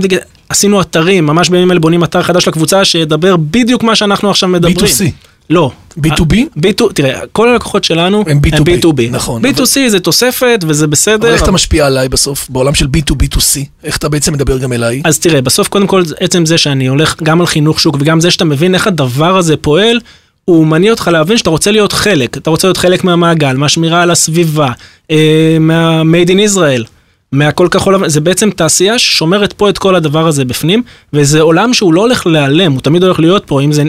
עשינו 0.49 0.81
אתרים, 0.81 1.25
ממש 1.25 1.49
בימים 1.49 1.71
אלה 1.71 1.79
בונים 1.79 2.03
אתר 2.03 2.23
חדש 2.23 2.47
לקבוצה, 2.47 2.85
שידבר 2.85 3.35
בדיוק 3.37 3.83
מה 3.83 3.95
שאנחנו 3.95 4.29
עכשיו 4.29 4.49
מדברים. 4.49 4.75
B2C. 4.77 5.03
לא. 5.49 5.71
B2B? 5.99 6.33
B2, 6.57 6.93
תראה, 6.93 7.19
כל 7.31 7.49
הלקוחות 7.49 7.83
שלנו 7.83 8.23
הם 8.27 8.39
B2B. 8.45 8.57
הם 8.57 8.63
B2B. 8.63 9.01
נכון. 9.11 9.45
B2C 9.45 9.59
אבל... 9.59 9.89
זה 9.89 9.99
תוספת 9.99 10.59
וזה 10.67 10.87
בסדר. 10.87 11.27
אבל 11.27 11.33
איך 11.33 11.43
אתה 11.43 11.51
משפיע 11.51 11.85
עליי 11.85 12.09
בסוף, 12.09 12.49
בעולם 12.49 12.75
של 12.75 12.87
B2B2C? 12.97 13.59
איך 13.83 13.97
אתה 13.97 14.09
בעצם 14.09 14.33
מדבר 14.33 14.57
גם 14.57 14.73
אליי? 14.73 15.01
אז 15.05 15.19
תראה, 15.19 15.41
בסוף 15.41 15.67
קודם 15.67 15.87
כל 15.87 16.03
עצם 16.19 16.45
זה 16.45 16.57
שאני 16.57 16.87
הולך 16.87 17.15
גם 17.23 17.41
על 17.41 17.47
חינוך 17.47 17.79
שוק 17.79 17.95
וגם 17.99 18.19
זה 18.19 18.31
שאתה 18.31 18.45
מבין 18.45 18.75
איך 18.75 18.87
הדבר 18.87 19.37
הזה 19.37 19.57
פועל, 19.57 19.99
הוא 20.45 20.67
מניע 20.67 20.91
אותך 20.91 21.09
להבין 21.13 21.37
שאתה 21.37 21.49
רוצה 21.49 21.71
להיות 21.71 21.93
חלק, 21.93 22.37
אתה 22.37 22.49
רוצה 22.49 22.67
להיות 22.67 22.77
חלק 22.77 23.03
מהמעגל, 23.03 23.53
מהשמירה 23.53 24.01
על 24.01 24.11
הסביבה, 24.11 24.69
אה, 25.11 25.57
מה-made 25.59 26.29
in 26.29 26.53
Israel. 26.53 26.94
מהכל 27.35 27.67
כחול 27.71 27.95
לבן, 27.95 28.09
זה 28.09 28.21
בעצם 28.21 28.49
תעשייה 28.49 28.99
ששומרת 28.99 29.53
פה 29.53 29.69
את 29.69 29.77
כל 29.77 29.95
הדבר 29.95 30.27
הזה 30.27 30.45
בפנים, 30.45 30.83
וזה 31.13 31.41
עולם 31.41 31.73
שהוא 31.73 31.93
לא 31.93 32.01
הולך 32.01 32.27
להיעלם, 32.27 32.71
הוא 32.71 32.81
תמיד 32.81 33.03
הולך 33.03 33.19
להיות 33.19 33.43
פה, 33.45 33.61
אם 33.61 33.71
זה 33.71 33.83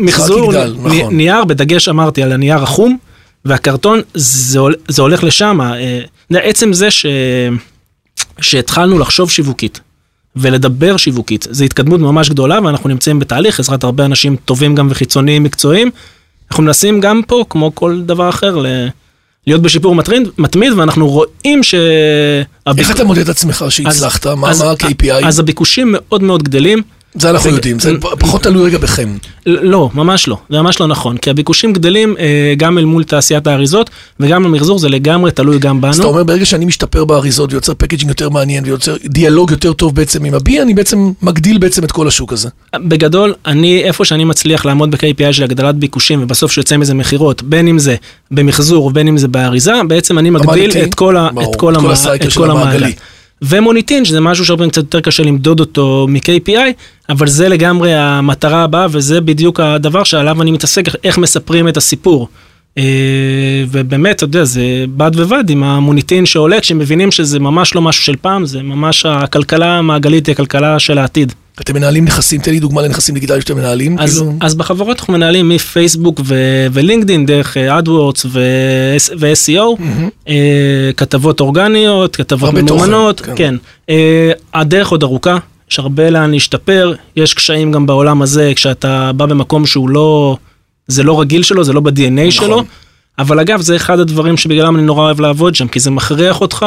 מחזור, 0.00 0.52
נכון. 0.52 1.16
נייר, 1.16 1.44
בדגש 1.44 1.88
אמרתי 1.88 2.22
על 2.22 2.32
הנייר 2.32 2.62
החום, 2.62 2.96
והקרטון, 3.44 4.00
זה, 4.14 4.58
זה 4.88 5.02
הולך 5.02 5.24
לשם. 5.24 5.60
אה, 5.60 6.00
עצם 6.30 6.72
זה 6.72 6.90
ש, 6.90 7.06
שהתחלנו 8.40 8.98
לחשוב 8.98 9.30
שיווקית. 9.30 9.80
ולדבר 10.36 10.96
שיווקית, 10.96 11.46
זו 11.50 11.64
התקדמות 11.64 12.00
ממש 12.00 12.30
גדולה 12.30 12.58
ואנחנו 12.64 12.88
נמצאים 12.88 13.18
בתהליך, 13.18 13.60
עזרת 13.60 13.84
הרבה 13.84 14.04
אנשים 14.04 14.36
טובים 14.36 14.74
גם 14.74 14.88
וחיצוניים 14.90 15.42
מקצועיים. 15.42 15.90
אנחנו 16.50 16.62
מנסים 16.62 17.00
גם 17.00 17.20
פה, 17.26 17.44
כמו 17.50 17.74
כל 17.74 18.00
דבר 18.06 18.28
אחר, 18.28 18.58
להיות 19.48 19.62
בשיפור 19.62 19.94
מטריד, 19.94 20.28
מתמיד, 20.38 20.72
ואנחנו 20.72 21.08
רואים 21.08 21.62
ש... 21.62 21.74
איך 22.78 22.90
אתה 22.90 23.04
מודד 23.04 23.22
את 23.22 23.28
עצמך 23.28 23.64
שהצלחת? 23.68 24.26
מה 24.26 24.48
ה-KPI? 24.50 25.26
אז 25.26 25.38
הביקושים 25.38 25.88
מאוד 25.92 26.22
מאוד 26.22 26.42
גדלים. 26.42 26.82
זה 27.14 27.30
אנחנו 27.30 27.50
יודעים, 27.50 27.78
זה 27.78 27.92
פחות 28.18 28.42
תלוי 28.42 28.64
רגע 28.66 28.78
בכם. 28.78 29.16
לא, 29.46 29.90
ממש 29.94 30.28
לא, 30.28 30.36
זה 30.50 30.62
ממש 30.62 30.80
לא 30.80 30.86
נכון, 30.86 31.16
כי 31.16 31.30
הביקושים 31.30 31.72
גדלים 31.72 32.14
אה, 32.18 32.54
גם 32.56 32.78
אל 32.78 32.84
מול 32.84 33.04
תעשיית 33.04 33.46
האריזות, 33.46 33.90
וגם 34.20 34.46
המחזור 34.46 34.78
זה 34.78 34.88
לגמרי 34.88 35.30
תלוי 35.30 35.58
גם 35.58 35.80
בנו. 35.80 35.90
אז 35.90 35.98
אתה 35.98 36.08
אומר, 36.08 36.24
ברגע 36.24 36.44
שאני 36.44 36.64
משתפר 36.64 37.04
באריזות 37.04 37.52
ויוצר 37.52 37.72
packaging 37.78 38.08
יותר 38.08 38.28
מעניין 38.28 38.64
ויוצר 38.64 38.96
דיאלוג 39.04 39.50
יותר 39.50 39.72
טוב 39.72 39.94
בעצם 39.94 40.24
עם 40.24 40.34
ה 40.34 40.43
B, 40.43 40.62
אני 40.62 40.74
בעצם 40.74 41.12
מגדיל 41.22 41.58
בעצם 41.58 41.84
את 41.84 41.92
כל 41.92 42.08
השוק 42.08 42.32
הזה. 42.32 42.48
בגדול, 42.76 43.34
אני, 43.46 43.82
איפה 43.84 44.04
שאני 44.04 44.24
מצליח 44.24 44.64
לעמוד 44.64 44.90
ב-KPI 44.90 45.32
של 45.32 45.44
הגדלת 45.44 45.74
ביקושים, 45.74 46.22
ובסוף 46.22 46.52
שיוצא 46.52 46.76
מזה 46.76 46.94
מכירות, 46.94 47.42
בין 47.42 47.68
אם 47.68 47.78
זה 47.78 47.96
במחזור 48.30 48.84
ובין 48.84 49.08
אם 49.08 49.18
זה 49.18 49.28
באריזה, 49.28 49.72
בעצם 49.88 50.18
אני 50.18 50.30
מגדיל 50.30 50.70
את 50.82 50.94
כל 50.94 51.16
המעגל. 52.50 52.92
ומוניטין, 53.42 54.04
שזה 54.04 54.20
משהו 54.20 54.44
שהרבה 54.44 54.68
קצת 54.68 54.76
יותר 54.76 55.00
קשה 55.00 55.22
למדוד 55.22 55.60
אותו 55.60 56.06
מ-KPI, 56.08 56.72
אבל 57.08 57.28
זה 57.28 57.48
לגמרי 57.48 57.94
המטרה 57.94 58.64
הבאה, 58.64 58.86
וזה 58.90 59.20
בדיוק 59.20 59.60
הדבר 59.60 60.04
שעליו 60.04 60.42
אני 60.42 60.50
מתעסק, 60.50 60.84
איך 61.04 61.18
מספרים 61.18 61.68
את 61.68 61.76
הסיפור. 61.76 62.28
אה, 62.78 62.84
ובאמת, 63.70 64.16
אתה 64.16 64.24
יודע, 64.24 64.44
זה 64.44 64.84
בד 64.96 65.16
בבד 65.16 65.50
עם 65.50 65.62
המוניטין 65.62 66.26
שעולה, 66.26 66.60
כשמבינים 66.60 67.10
שזה 67.10 67.38
ממש 67.38 67.74
לא 67.74 67.82
משהו 67.82 68.04
של 68.04 68.16
פעם, 68.16 68.46
זה 68.46 68.62
ממש 68.62 69.06
הכלכלה 69.06 69.78
המעגלית 69.78 70.26
היא 70.26 70.32
הכלכלה 70.32 70.78
של 70.78 70.98
העתיד. 70.98 71.32
אתם 71.60 71.74
מנהלים 71.74 72.04
נכסים, 72.04 72.40
תן 72.40 72.50
לי 72.50 72.60
דוגמה 72.60 72.82
לנכסים 72.82 73.14
דיגיטליים 73.14 73.42
שאתם 73.42 73.56
מנהלים. 73.56 73.98
אז, 73.98 74.18
כאילו... 74.18 74.32
אז 74.40 74.54
בחברות 74.54 74.98
אנחנו 74.98 75.12
מנהלים 75.12 75.48
מפייסבוק 75.48 76.20
ו- 76.24 76.66
ולינקדאין 76.72 77.26
דרך 77.26 77.56
AdWords 77.56 78.26
ו-SEO, 79.18 79.80
mm-hmm. 79.80 80.30
כתבות 80.96 81.40
אורגניות, 81.40 82.16
כתבות 82.16 82.54
ממומנות, 82.54 83.20
כן. 83.20 83.32
כן. 83.36 83.54
אה, 83.90 84.32
הדרך 84.54 84.88
עוד 84.88 85.02
ארוכה, 85.02 85.38
יש 85.70 85.78
הרבה 85.78 86.10
לאן 86.10 86.30
להשתפר, 86.30 86.94
יש 87.16 87.34
קשיים 87.34 87.72
גם 87.72 87.86
בעולם 87.86 88.22
הזה, 88.22 88.52
כשאתה 88.56 89.12
בא 89.12 89.26
במקום 89.26 89.66
שהוא 89.66 89.88
לא, 89.88 90.36
זה 90.86 91.02
לא 91.02 91.20
רגיל 91.20 91.42
שלו, 91.42 91.64
זה 91.64 91.72
לא 91.72 91.80
ב-DNA 91.80 92.10
נכון. 92.10 92.30
שלו, 92.30 92.64
אבל 93.18 93.40
אגב, 93.40 93.60
זה 93.60 93.76
אחד 93.76 93.98
הדברים 93.98 94.36
שבגללם 94.36 94.76
אני 94.76 94.82
נורא 94.82 95.02
אוהב 95.02 95.20
לעבוד 95.20 95.54
שם, 95.54 95.68
כי 95.68 95.80
זה 95.80 95.90
מכריח 95.90 96.40
אותך 96.40 96.66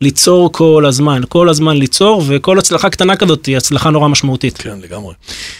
ליצור 0.00 0.52
כל 0.52 0.84
הזמן, 0.86 1.22
כל 1.28 1.48
הזמן 1.48 1.76
ליצור, 1.76 2.22
וכל 2.26 2.58
הצלחה 2.58 2.90
קטנה 2.90 3.16
כזאת 3.16 3.46
היא 3.46 3.56
הצלחה 3.56 3.90
נורא 3.90 4.08
משמעותית. 4.08 4.58
כן, 4.58 4.78
לגמרי. 4.82 5.14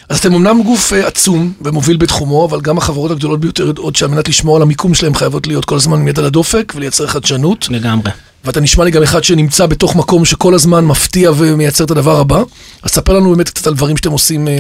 אז 0.09 0.19
אתם 0.19 0.35
אמנם 0.35 0.63
גוף 0.63 0.93
uh, 0.93 0.97
עצום 0.97 1.53
ומוביל 1.61 1.97
בתחומו, 1.97 2.45
אבל 2.45 2.61
גם 2.61 2.79
החברות 2.79 3.11
הגדולות 3.11 3.41
ביותר 3.41 3.67
יודעות 3.67 3.97
שעל 3.97 4.11
מנת 4.11 4.29
לשמור 4.29 4.57
על 4.57 4.63
המיקום 4.63 4.95
שלהם 4.95 5.15
חייבות 5.15 5.47
להיות 5.47 5.65
כל 5.65 5.77
הזמן 5.77 6.01
עם 6.01 6.09
יד 6.09 6.19
על 6.19 6.25
הדופק 6.25 6.73
ולייצר 6.77 7.07
חדשנות. 7.07 7.69
לגמרי. 7.71 8.11
ואתה 8.45 8.61
נשמע 8.61 8.85
לי 8.85 8.91
גם 8.91 9.03
אחד 9.03 9.25
שנמצא 9.25 9.67
בתוך 9.67 9.97
מקום 9.97 10.25
שכל 10.25 10.55
הזמן 10.55 10.85
מפתיע 10.85 11.31
ומייצר 11.37 11.85
את 11.85 11.91
הדבר 11.91 12.21
הבא. 12.21 12.43
אז 12.83 12.91
ספר 12.91 13.13
לנו 13.13 13.31
באמת 13.31 13.49
קצת 13.49 13.67
על 13.67 13.75
דברים 13.75 13.97
שאתם 13.97 14.11
עושים 14.11 14.47
uh, 14.47 14.51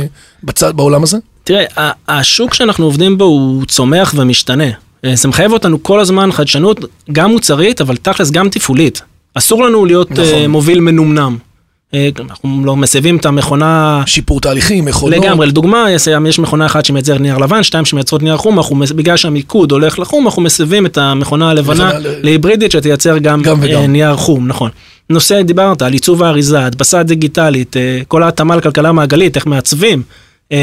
בצד, 0.44 0.76
בעולם 0.76 1.02
הזה. 1.02 1.18
תראה, 1.44 1.64
השוק 2.08 2.54
שאנחנו 2.54 2.84
עובדים 2.84 3.18
בו 3.18 3.24
הוא 3.24 3.64
צומח 3.66 4.14
ומשתנה. 4.16 4.70
אה, 5.04 5.16
זה 5.16 5.28
מחייב 5.28 5.52
אותנו 5.52 5.82
כל 5.82 6.00
הזמן 6.00 6.32
חדשנות, 6.32 6.84
גם 7.12 7.30
מוצרית, 7.30 7.80
אבל 7.80 7.96
תכלס 7.96 8.30
גם 8.30 8.48
תפעולית. 8.48 9.02
אסור 9.34 9.62
לנו 9.64 9.84
להיות 9.84 10.10
נכון. 10.10 10.24
uh, 10.24 10.48
מוביל 10.48 10.80
מנומנם. 10.80 11.36
Uh, 11.94 11.96
אנחנו 12.20 12.64
לא 12.64 12.76
מסבים 12.76 13.16
את 13.16 13.26
המכונה... 13.26 14.02
שיפור 14.06 14.40
תהליכים, 14.40 14.84
מכונות. 14.84 15.18
לגמרי, 15.18 15.46
לדוגמה, 15.46 15.90
יש, 15.90 16.08
יש 16.28 16.38
מכונה 16.38 16.66
אחת 16.66 16.84
שמייצרת 16.84 17.20
נייר 17.20 17.38
לבן, 17.38 17.62
שתיים 17.62 17.84
שמייצרות 17.84 18.22
נייר 18.22 18.36
חום, 18.36 18.58
אנחנו, 18.58 18.76
בגלל 18.96 19.16
שהמיקוד 19.16 19.72
הולך 19.72 19.98
לחום, 19.98 20.26
אנחנו 20.26 20.42
מסבים 20.42 20.86
את 20.86 20.98
המכונה 20.98 21.50
הלבנה 21.50 21.90
להיברידית 21.98 22.72
שתייצר 22.72 23.18
גם, 23.18 23.42
גם 23.42 23.62
uh, 23.62 23.66
נייר 23.88 24.16
חום, 24.16 24.48
נכון. 24.48 24.70
נושא, 25.10 25.42
דיברת 25.42 25.82
על 25.82 25.92
עיצוב 25.92 26.22
האריזה, 26.22 26.66
הדפסה 26.66 27.02
דיגיטלית, 27.02 27.76
כל 28.08 28.22
ההתאמה 28.22 28.56
לכלכלה 28.56 28.92
מעגלית, 28.92 29.36
איך 29.36 29.46
מעצבים. 29.46 30.02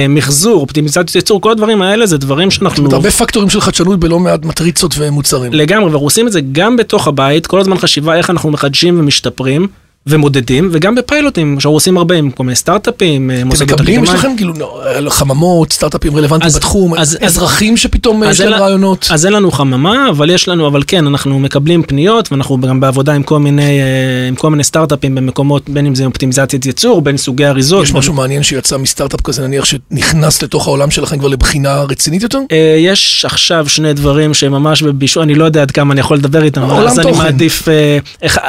מחזור, 0.09 0.61
אופטימיזציות 0.61 1.15
ייצור, 1.15 1.41
כל 1.41 1.51
הדברים 1.51 1.81
האלה 1.81 2.05
זה 2.05 2.17
דברים 2.17 2.51
שאנחנו... 2.51 2.69
זאת 2.69 2.77
אומרת, 2.77 2.93
הרבה 2.93 3.11
פקטורים 3.11 3.49
של 3.49 3.61
חדשנות 3.61 3.99
בלא 3.99 4.19
מעט 4.19 4.45
מטריצות 4.45 4.95
ומוצרים. 4.97 5.53
לגמרי, 5.53 5.85
ואנחנו 5.85 6.05
עושים 6.05 6.27
את 6.27 6.31
זה 6.31 6.39
גם 6.51 6.77
בתוך 6.77 7.07
הבית, 7.07 7.47
כל 7.47 7.59
הזמן 7.59 7.77
חשיבה 7.77 8.15
איך 8.15 8.29
אנחנו 8.29 8.51
מחדשים 8.51 8.99
ומשתפרים. 8.99 9.67
ומודדים, 10.07 10.69
וגם 10.71 10.95
בפיילוטים, 10.95 11.59
שאנחנו 11.59 11.75
עושים 11.75 11.97
הרבה 11.97 12.15
עם 12.15 12.31
כל 12.31 12.43
מיני 12.43 12.55
סטארט-אפים, 12.55 13.31
אתם 13.31 13.65
מקבלים, 13.65 14.03
יש 14.03 14.09
לכם 14.09 14.31
כאילו 14.37 14.53
חממות, 15.09 15.73
סטארט-אפים 15.73 16.15
רלוונטיים 16.15 16.53
בתחום, 16.55 16.93
אז, 16.93 17.17
אזרחים 17.21 17.73
אז, 17.73 17.79
שפתאום 17.79 18.23
יש 18.29 18.41
להם 18.41 18.61
רעיונות? 18.61 19.07
אז 19.11 19.25
אין 19.25 19.33
לנו 19.33 19.51
חממה, 19.51 20.09
אבל 20.09 20.29
יש 20.29 20.47
לנו, 20.47 20.67
אבל 20.67 20.81
כן, 20.87 21.07
אנחנו 21.07 21.39
מקבלים 21.39 21.83
פניות, 21.83 22.31
ואנחנו 22.31 22.61
גם 22.61 22.79
בעבודה 22.79 23.13
עם 23.13 23.23
כל 23.23 23.39
מיני, 23.39 23.79
עם 24.27 24.35
כל 24.35 24.49
מיני 24.49 24.63
סטארט-אפים 24.63 25.15
במקומות, 25.15 25.69
בין 25.69 25.85
אם 25.85 25.95
זה 25.95 26.05
אופטימיזציית 26.05 26.65
ייצור, 26.65 27.01
בין 27.01 27.17
סוגי 27.17 27.45
אריזות. 27.45 27.83
יש 27.83 27.93
משהו 27.93 28.13
מעניין 28.13 28.43
שיצא 28.43 28.77
מסטארט-אפ 28.77 29.21
כזה, 29.21 29.47
נניח 29.47 29.65
שנכנס 29.65 30.41
לתוך 30.41 30.67
העולם 30.67 30.91
שלכם 30.91 31.19
כבר 31.19 31.27
לבחינה 31.27 31.81
רצינית 31.81 32.23
יותר? 32.23 32.39
יש 32.79 33.25
עכשיו 33.25 33.69
שני 33.69 33.93
דברים 33.93 34.33
שממש 34.33 34.83
בבישול, 34.83 35.23
אני 35.23 35.35
לא 35.35 35.45
יודע 35.45 35.61
עד 35.61 35.71
כמה 35.71 35.93
אני 35.93 35.99
יכול 35.99 36.17
לדבר 36.17 36.43
איתם, 36.43 36.61
אז 36.61 36.99
אני 36.99 37.11
מעדיף, 37.11 37.67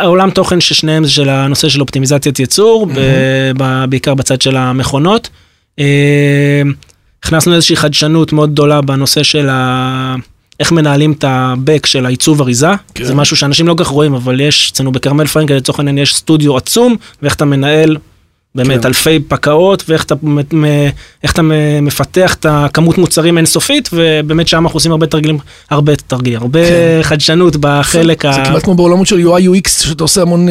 עולם 0.05 0.31
תוכן 0.31 0.61
ששניהם 0.61 1.05
זה 1.05 1.11
של 1.11 1.29
הנושא 1.49 1.69
של 1.69 1.81
אופטימיזציית 1.81 2.39
ייצור, 2.39 2.87
mm-hmm. 2.87 3.59
בעיקר 3.89 4.15
בצד 4.15 4.43
של 4.43 4.57
המכונות. 4.57 5.29
אה, 5.79 6.63
הכנסנו 7.23 7.55
איזושהי 7.55 7.77
חדשנות 7.77 8.33
מאוד 8.33 8.53
גדולה 8.53 8.81
בנושא 8.81 9.23
של 9.23 9.49
ה... 9.49 10.17
איך 10.61 10.73
מנהלים 10.73 11.13
את 11.13 11.25
הבק 11.29 11.87
של 11.87 12.07
העיצוב 12.07 12.43
אריזה, 12.43 12.69
כן. 12.95 13.05
זה 13.05 13.15
משהו 13.15 13.37
שאנשים 13.37 13.69
לא 13.69 13.75
כל 13.75 13.85
כך 13.85 13.91
רואים, 13.91 14.15
אבל 14.15 14.41
יש 14.41 14.71
אצלנו 14.73 14.93
בכרמל 14.93 15.27
פרנקל 15.27 15.55
לצורך 15.55 15.79
העניין 15.79 15.99
יש 15.99 16.15
סטודיו 16.15 16.57
עצום, 16.57 16.97
ואיך 17.23 17.35
אתה 17.35 17.45
מנהל 17.45 17.97
באמת 18.55 18.81
כן. 18.81 18.87
אלפי 18.87 19.19
פקעות, 19.29 19.85
ואיך 19.89 20.05
אתה, 20.05 20.15
אתה 21.25 21.43
מפתח 21.83 22.35
את 22.35 22.47
הכמות 22.49 22.99
מוצרים 22.99 23.39
אינסופית, 23.39 23.89
ובאמת 23.93 24.49
שם 24.49 24.65
אנחנו 24.65 24.77
עושים 24.77 24.93
הרבה 24.93 25.07
תרגילים, 25.07 25.39
הרבה 25.71 25.97
תרגילים, 25.97 26.41
הרבה 26.41 26.69
כן. 26.69 27.01
חדשנות 27.03 27.57
בחלק 27.61 28.23
זה, 28.23 28.31
ה... 28.31 28.33
זה 28.33 28.41
כמעט 28.45 28.65
כמו 28.65 28.75
בעולמות 28.75 29.07
של 29.07 29.27
UI 29.27 29.43
UX, 29.43 29.69
שאתה 29.69 30.05
עושה 30.05 30.23
המון... 30.23 30.49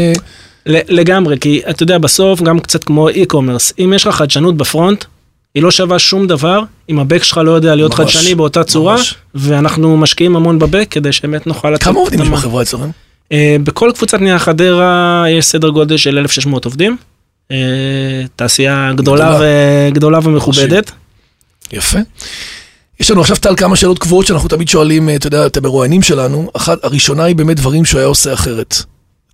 לגמרי, 0.68 1.40
כי 1.40 1.62
אתה 1.70 1.84
יודע, 1.84 1.98
בסוף 1.98 2.42
גם 2.42 2.60
קצת 2.60 2.84
כמו 2.84 3.10
e-commerce, 3.10 3.74
אם 3.80 3.94
יש 3.96 4.08
לך 4.08 4.16
חדשנות 4.16 4.58
בפרונט, 4.58 5.06
היא 5.56 5.64
לא 5.64 5.72
שווה 5.72 6.00
שום 6.00 6.28
דבר 6.28 6.62
אם 6.90 7.00
הבק 7.00 7.24
שלך 7.24 7.38
לא 7.38 7.52
יודע 7.52 7.76
להיות 7.76 8.00
ממש, 8.00 8.16
חדשני 8.16 8.36
באותה 8.36 8.64
צורה, 8.64 8.96
ממש. 8.96 9.16
ואנחנו 9.36 9.98
משקיעים 9.98 10.36
המון 10.36 10.60
בבק 10.60 10.88
כדי 10.90 11.12
שבאמת 11.12 11.48
נוכל. 11.48 11.78
כמה 11.78 12.00
עובדים 12.00 12.22
יש 12.22 12.30
בחברה 12.30 12.62
אצלכם? 12.62 12.90
Uh, 13.34 13.36
בכל 13.64 13.92
קבוצת 13.96 14.20
נייר 14.20 14.38
חדרה 14.38 15.26
יש 15.30 15.46
סדר 15.46 15.70
גודל 15.70 15.98
של 15.98 16.18
1,600 16.18 16.66
עובדים. 16.66 16.98
Uh, 17.50 17.54
תעשייה 18.36 18.92
גדולה, 18.96 19.38
ו... 19.40 19.46
גדולה 19.94 20.20
ומכובדת. 20.24 20.92
יפה. 21.72 22.00
יש 23.00 23.12
לנו 23.12 23.22
עכשיו 23.22 23.38
טל 23.38 23.56
כמה 23.56 23.76
שאלות 23.76 24.00
קבועות 24.00 24.26
שאנחנו 24.26 24.50
תמיד 24.50 24.68
שואלים, 24.68 25.10
אה, 25.10 25.16
אתה 25.16 25.28
יודע, 25.28 25.46
את 25.46 25.58
המרואיינים 25.58 26.02
שלנו. 26.02 26.52
אחת, 26.54 26.84
הראשונה 26.84 27.24
היא 27.24 27.36
באמת 27.36 27.58
דברים 27.58 27.86
שהוא 27.86 28.00
היה 28.00 28.08
עושה 28.08 28.34
אחרת. 28.34 28.76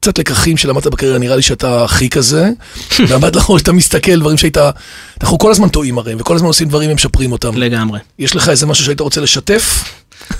קצת 0.03 0.19
לקחים 0.19 0.57
שלמדת 0.57 0.87
בקריירה, 0.87 1.17
נראה 1.17 1.35
לי 1.35 1.41
שאתה 1.41 1.83
הכי 1.83 2.09
כזה. 2.09 2.49
ועמד 3.07 3.35
לך, 3.35 3.51
שאתה 3.57 3.71
מסתכל, 3.71 4.19
דברים 4.19 4.37
שהיית... 4.37 4.57
אנחנו 5.21 5.37
כל 5.37 5.51
הזמן 5.51 5.69
טועים 5.69 5.97
הרי, 5.97 6.13
וכל 6.17 6.35
הזמן 6.35 6.47
עושים 6.47 6.67
דברים 6.67 6.91
ומשפרים 6.91 7.31
אותם. 7.31 7.57
לגמרי. 7.57 7.99
יש 8.19 8.35
לך 8.35 8.49
איזה 8.49 8.65
משהו 8.65 8.85
שהיית 8.85 8.99
רוצה 8.99 9.21
לשתף? 9.21 9.83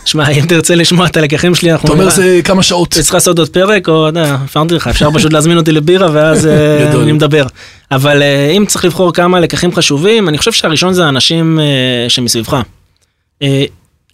שמע, 0.06 0.30
אם 0.30 0.46
תרצה 0.46 0.76
לשמוע 0.76 1.08
את 1.08 1.18
הלקחים 1.18 1.56
שלי, 1.56 1.72
אנחנו... 1.72 1.86
אתה 1.86 1.94
אומר 1.94 2.10
זה 2.10 2.40
כמה 2.44 2.64
שעות. 2.64 2.94
צריך 2.94 3.14
לעשות 3.14 3.40
עוד 3.40 3.50
פרק, 3.50 3.90
או, 3.90 4.10
אתה 4.10 4.20
יודע, 4.20 4.34
הפרתי 4.34 4.74
לך, 4.74 4.88
אפשר 4.88 5.12
פשוט 5.12 5.34
להזמין 5.34 5.58
אותי 5.58 5.72
לבירה 5.72 6.08
ואז 6.14 6.48
אה, 6.48 6.94
אני 7.04 7.12
מדבר. 7.12 7.46
אבל 7.92 8.22
אה, 8.22 8.50
אם 8.58 8.66
צריך 8.66 8.86
לבחור 8.86 9.14
כמה 9.14 9.40
לקחים 9.40 9.76
חשובים, 9.76 10.30
אני 10.30 10.38
חושב 10.38 10.52
שהראשון 10.52 10.94
זה 10.94 11.06
האנשים 11.06 11.60
אה, 11.60 12.10
שמסביבך. 12.10 12.58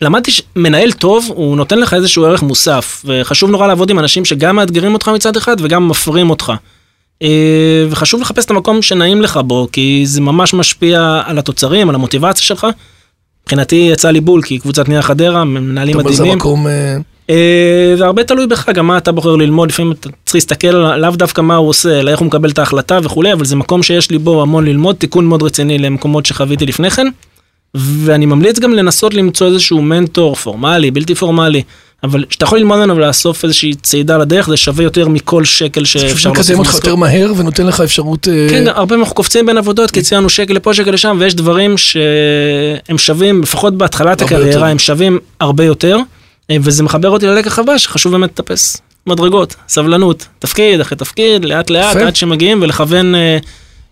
למדתי 0.01 0.31
שמנהל 0.31 0.91
טוב, 0.91 1.25
הוא 1.35 1.57
נותן 1.57 1.79
לך 1.79 1.93
איזשהו 1.93 2.25
ערך 2.25 2.43
מוסף, 2.43 3.03
וחשוב 3.05 3.49
נורא 3.49 3.67
לעבוד 3.67 3.89
עם 3.89 3.99
אנשים 3.99 4.25
שגם 4.25 4.55
מאתגרים 4.55 4.93
אותך 4.93 5.07
מצד 5.07 5.37
אחד 5.37 5.55
וגם 5.59 5.87
מפרים 5.87 6.29
אותך. 6.29 6.53
אה, 7.23 7.85
וחשוב 7.89 8.21
לחפש 8.21 8.45
את 8.45 8.51
המקום 8.51 8.81
שנעים 8.81 9.21
לך 9.21 9.39
בו, 9.45 9.67
כי 9.71 10.03
זה 10.05 10.21
ממש 10.21 10.53
משפיע 10.53 11.21
על 11.25 11.39
התוצרים, 11.39 11.89
על 11.89 11.95
המוטיבציה 11.95 12.43
שלך. 12.43 12.67
מבחינתי 13.43 13.89
יצא 13.91 14.11
לי 14.11 14.21
בול, 14.21 14.41
כי 14.41 14.59
קבוצת 14.59 14.89
נייר 14.89 15.01
חדרה, 15.01 15.43
מנהלים 15.43 15.97
מדהימים. 15.97 16.17
טוב, 16.17 16.27
אז 16.27 16.33
המקום... 16.33 16.67
זה 17.97 18.05
הרבה 18.05 18.23
תלוי 18.23 18.47
בך, 18.47 18.69
גם 18.69 18.87
מה 18.87 18.97
אתה 18.97 19.11
בוחר 19.11 19.35
ללמוד, 19.35 19.69
לפעמים 19.69 19.91
אתה 19.91 20.09
צריך 20.25 20.35
להסתכל 20.35 20.67
לאו 20.97 21.11
דווקא 21.11 21.41
מה 21.41 21.55
הוא 21.55 21.69
עושה, 21.69 21.99
אלא 21.99 22.11
איך 22.11 22.19
הוא 22.19 22.25
מקבל 22.25 22.49
את 22.49 22.59
ההחלטה 22.59 22.99
וכולי, 23.03 23.33
אבל 23.33 23.45
זה 23.45 23.55
מקום 23.55 23.83
שיש 23.83 24.11
לי 24.11 24.17
בו 24.17 24.41
המון 24.41 24.65
ללמוד, 24.65 24.95
תיקון 24.95 25.25
מאוד 25.25 25.43
רציני 25.43 25.77
למקומות 25.77 26.25
שחוויתי 26.25 26.65
לפני 26.65 26.89
כן. 26.89 27.07
ואני 27.75 28.25
ממליץ 28.25 28.59
גם 28.59 28.73
לנסות 28.73 29.13
למצוא 29.13 29.47
איזשהו 29.47 29.81
מנטור 29.81 30.35
פורמלי, 30.35 30.91
בלתי 30.91 31.15
פורמלי, 31.15 31.63
אבל 32.03 32.25
שאתה 32.29 32.45
יכול 32.45 32.57
ללמוד 32.57 32.77
ממנו 32.77 32.95
ולאסוף 32.95 33.43
איזושהי 33.43 33.73
צעידה 33.73 34.17
לדרך, 34.17 34.49
זה 34.49 34.57
שווה 34.57 34.83
יותר 34.83 35.07
מכל 35.07 35.45
שקל 35.45 35.85
שאפשר 35.85 36.29
לעשות. 36.29 36.45
זה 36.45 36.53
מקדם 36.53 36.59
אותך 36.59 36.73
יותר 36.73 36.95
מהר 36.95 37.33
ונותן 37.37 37.67
לך 37.67 37.81
אפשרות... 37.81 38.27
אה, 38.27 38.47
כן, 38.49 38.67
הרבה 38.67 38.87
פעמים 38.87 39.03
אנחנו 39.03 39.15
קופצים 39.15 39.45
בין 39.45 39.57
עבודות, 39.57 39.91
כי 39.91 40.01
ציינו 40.01 40.29
שקל 40.29 40.53
לפה, 40.53 40.73
שקל 40.73 40.91
לשם, 40.91 41.17
ויש 41.19 41.35
דברים 41.35 41.77
שהם 41.77 42.97
שווים, 42.97 43.41
לפחות 43.41 43.77
בהתחלת 43.77 44.21
הקריירה, 44.21 44.69
הם 44.69 44.79
שווים 44.79 45.19
הרבה 45.39 45.63
יותר, 45.63 45.97
אה, 46.51 46.57
וזה 46.61 46.83
מחבר 46.83 47.09
אותי 47.09 47.25
ללקח 47.25 47.59
הבא, 47.59 47.77
שחשוב 47.77 48.11
באמת 48.11 48.29
לטפס 48.29 48.77
מדרגות, 49.07 49.55
סבלנות, 49.67 50.25
תפקיד 50.39 50.79
אחרי 50.79 50.97
תפקיד, 50.97 51.45
לאט 51.45 51.69
לאט, 51.69 51.95
עד 51.97 52.15
שמגיעים 52.15 52.61
ולכוון... 52.61 53.15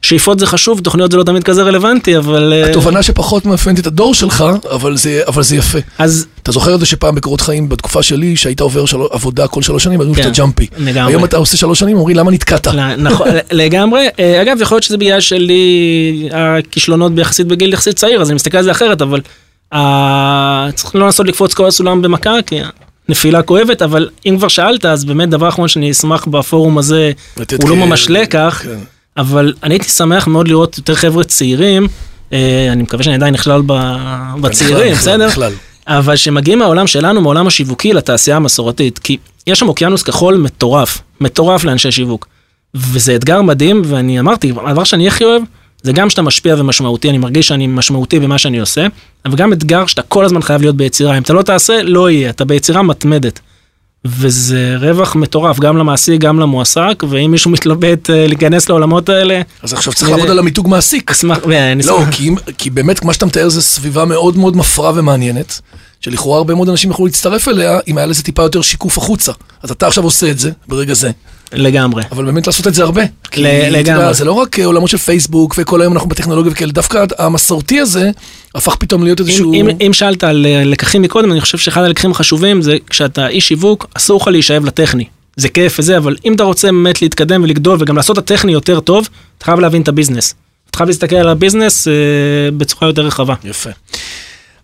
שאיפות 0.02 0.40
זה 0.40 0.48
חשוב, 0.48 0.80
תוכניות 0.80 1.12
זה 1.12 1.18
לא 1.18 1.24
תמיד 1.24 1.44
כזה 1.44 1.64
רלוונטי, 1.64 2.18
אבל... 2.18 2.54
אה, 2.54 2.70
התובנה 2.70 3.04
שפחות 3.04 3.46
מאפיינת 3.46 3.80
את 3.80 3.88
הדור 3.88 4.14
שלך, 4.14 4.46
אבל 4.72 4.98
זה, 4.98 5.22
אבל 5.28 5.44
זה 5.44 5.56
יפה. 5.56 5.80
אז... 5.98 6.26
אתה 6.44 6.52
זוכר 6.52 6.76
את 6.76 6.80
זה 6.80 6.86
שפעם 6.86 7.16
בקורות 7.16 7.42
חיים, 7.42 7.70
בתקופה 7.70 8.04
שלי, 8.04 8.36
שהיית 8.36 8.60
עובר 8.60 8.86
של... 8.86 8.98
עבודה 9.12 9.48
כל 9.48 9.62
שלוש 9.62 9.84
שנים, 9.84 10.00
אומרים 10.00 10.16
כן, 10.16 10.24
שאתה 10.24 10.36
ג'אמפי. 10.36 10.68
לגמרי. 10.78 11.12
היום 11.12 11.26
אתה 11.26 11.38
עושה 11.38 11.58
שלוש 11.58 11.80
שנים, 11.80 11.98
אומרים 11.98 12.18
למה 12.18 12.32
נתקעת. 12.32 12.68
נכון, 12.98 13.28
לגמרי. 13.52 14.08
אה, 14.20 14.42
אגב, 14.42 14.62
יכול 14.62 14.76
להיות 14.76 14.84
שזה 14.84 14.98
בגלל 14.98 15.22
שלי 15.22 16.30
הכישלונות 16.32 17.16
ביחסית 17.16 17.48
בגיל 17.48 17.74
יחסית 17.74 17.96
צעיר, 17.96 18.22
אז 18.22 18.30
אני 18.30 18.36
מסתכל 18.36 18.58
על 18.58 18.64
זה 18.64 18.72
אחרת, 18.72 19.02
אבל 19.02 19.22
צריך 20.76 20.96
לא 20.96 21.06
לנסות 21.06 21.28
לקפוץ 21.28 21.54
כל 21.54 21.68
הסולם 21.68 22.02
במכה, 22.02 22.34
כי 22.46 22.60
נפילה 23.10 23.42
כואבת, 23.42 23.82
אבל 23.82 24.10
אם 24.26 24.36
כבר 24.38 24.48
שאלת, 24.48 24.86
אז 24.86 25.06
באמת 25.06 25.30
דבר 25.30 25.50
אחרון 25.50 25.68
שאני 25.68 25.92
אשמח 25.92 26.26
בפורום 26.26 26.78
הזה, 26.78 27.12
הוא 27.62 27.70
לא 27.70 27.76
ממש 27.76 28.10
לקח. 28.10 28.62
כן. 28.64 28.80
אבל 29.18 29.54
אני 29.64 29.74
הייתי 29.74 29.90
שמח 29.90 30.28
מאוד 30.28 30.48
לראות 30.48 30.78
יותר 30.78 30.96
חבר'ה 30.96 31.24
צעירים, 31.24 31.88
אה, 32.34 32.70
אני 32.72 32.84
מקווה 32.84 33.04
שאני 33.04 33.16
עדיין 33.16 33.34
נכלל 33.34 33.62
בצעירים, 34.42 34.94
בסדר? 34.94 35.28
בכלל. 35.28 35.54
אבל 35.88 36.16
שמגיעים 36.16 36.60
מהעולם 36.60 36.88
שלנו, 36.88 37.22
מהעולם 37.22 37.48
השיווקי, 37.48 37.94
לתעשייה 37.94 38.38
המסורתית. 38.38 39.00
כי 39.00 39.18
יש 39.48 39.60
שם 39.60 39.68
אוקיינוס 39.68 40.04
כחול 40.04 40.38
מטורף, 40.38 41.02
מטורף 41.22 41.64
לאנשי 41.64 41.92
שיווק. 41.92 42.28
וזה 42.76 43.16
אתגר 43.16 43.42
מדהים, 43.42 43.82
ואני 43.86 44.20
אמרתי, 44.20 44.54
הדבר 44.66 44.84
שאני 44.84 45.08
הכי 45.08 45.24
אוהב, 45.24 45.42
זה 45.82 45.94
גם 45.94 46.10
שאתה 46.10 46.22
משפיע 46.22 46.56
ומשמעותי, 46.58 47.10
אני 47.10 47.18
מרגיש 47.18 47.48
שאני 47.48 47.68
משמעותי 47.68 48.20
במה 48.20 48.38
שאני 48.38 48.60
עושה, 48.60 48.88
אבל 49.26 49.36
גם 49.36 49.54
אתגר 49.54 49.86
שאתה 49.86 50.02
כל 50.02 50.26
הזמן 50.26 50.42
חייב 50.42 50.62
להיות 50.62 50.76
ביצירה. 50.76 51.18
אם 51.18 51.22
אתה 51.22 51.34
לא 51.34 51.42
תעשה, 51.42 51.84
לא 51.84 52.10
יהיה, 52.10 52.30
אתה 52.30 52.46
ביצירה 52.46 52.82
מתמדת. 52.82 53.40
וזה 54.10 54.76
רווח 54.80 55.16
מטורף, 55.16 55.60
גם 55.60 55.78
למעסיק, 55.78 56.22
גם 56.22 56.40
למועסק, 56.40 57.04
ואם 57.10 57.32
מישהו 57.32 57.52
מתלבט 57.52 58.10
אה, 58.10 58.28
להיכנס 58.28 58.70
לעולמות 58.70 59.10
האלה, 59.10 59.42
אז 59.64 59.74
עכשיו 59.74 59.94
צריך 59.94 60.12
לעבוד 60.12 60.30
על 60.30 60.40
המיתוג 60.40 60.68
מעסיק. 60.68 61.12
אשמח, 61.12 61.38
ואני 61.48 61.84
לא, 61.84 61.98
אשמח- 62.04 62.10
כי, 62.16 62.28
אם- 62.28 62.36
כי 62.58 62.70
באמת, 62.70 63.00
כמו 63.00 63.14
שאתה 63.14 63.26
מתאר, 63.26 63.50
זו 63.50 63.62
סביבה 63.62 64.06
מאוד 64.06 64.38
מאוד 64.38 64.58
מפרה 64.58 64.92
ומעניינת, 64.96 65.62
שלכאורה 66.02 66.38
הרבה 66.38 66.56
מאוד 66.56 66.70
אנשים 66.70 66.92
יכלו 66.92 67.06
להצטרף 67.06 67.48
אליה, 67.48 67.80
אם 67.88 67.98
היה 67.98 68.08
לזה 68.08 68.24
טיפה 68.24 68.42
יותר 68.42 68.62
שיקוף 68.62 68.98
החוצה. 68.98 69.32
אז 69.64 69.72
אתה 69.72 69.88
עכשיו 69.88 70.04
עושה 70.04 70.32
את 70.32 70.40
זה, 70.40 70.52
ברגע 70.68 70.94
זה, 70.94 71.12
לגמרי. 71.54 72.04
אבל 72.12 72.26
באמת 72.26 72.48
לעשות 72.48 72.68
את 72.68 72.74
זה 72.74 72.84
הרבה. 72.84 73.02
כי, 73.32 73.42
אתה 73.42 73.50
יודע, 73.50 73.70
לגמרי. 73.70 74.14
זה 74.14 74.26
לא 74.26 74.32
רק 74.32 74.60
אה, 74.60 74.66
עולמות 74.66 74.90
של 74.90 74.98
פייסבוק, 74.98 75.56
וכל 75.58 75.82
היום 75.82 75.94
אנחנו 75.94 76.10
בטכנולוגיה 76.10 76.52
וכאלה, 76.52 76.72
דווקא 76.72 77.06
המסורתי 77.18 77.80
הזה, 77.80 78.12
הפך 78.56 78.76
פתאום 78.76 79.04
להיות 79.04 79.20
איזשהו... 79.20 79.54
אם, 79.54 79.70
אם, 79.70 79.78
אם 79.88 79.94
שאלת 79.94 80.24
על 80.24 80.46
אה, 80.46 80.64
לקחים 80.64 81.02
מקודם, 81.02 81.32
אני 81.32 81.42
חושב 81.42 81.58
שאחד 81.58 81.84
הלקחים 81.84 82.12
החשובים 82.12 82.62
זה 82.62 82.78
כשאתה 82.90 83.28
איש 83.28 83.48
שיווק, 83.48 83.88
אסור 83.94 84.22
לך 84.22 84.28
להישאב 84.28 84.66
לטכני. 84.66 85.06
זה 85.36 85.50
כיף 85.50 85.80
וזה, 85.80 85.98
אבל 85.98 86.16
אם 86.26 86.34
אתה 86.34 86.44
רוצה 86.44 86.68
באמת 86.68 87.02
להתקדם 87.02 87.44
ולגדול 87.44 87.78
וגם 87.82 87.96
לעשות 87.96 88.18
את 88.18 88.24
הטכני 88.24 88.52
יותר 88.52 88.80
טוב, 88.80 89.10
אתה 89.38 89.46
חייב 89.46 89.60
להבין 89.60 89.82
את 89.82 89.88
הביזנס. 89.88 90.36
אתה 90.70 90.78
חייב 90.78 90.90
להסתכל 90.90 91.16
על 91.16 91.30
הביזנס 91.30 91.88
אה, 91.88 91.94
בצורה 92.58 92.90
יותר 92.90 93.02
רחבה. 93.02 93.34
יפה. 93.44 93.70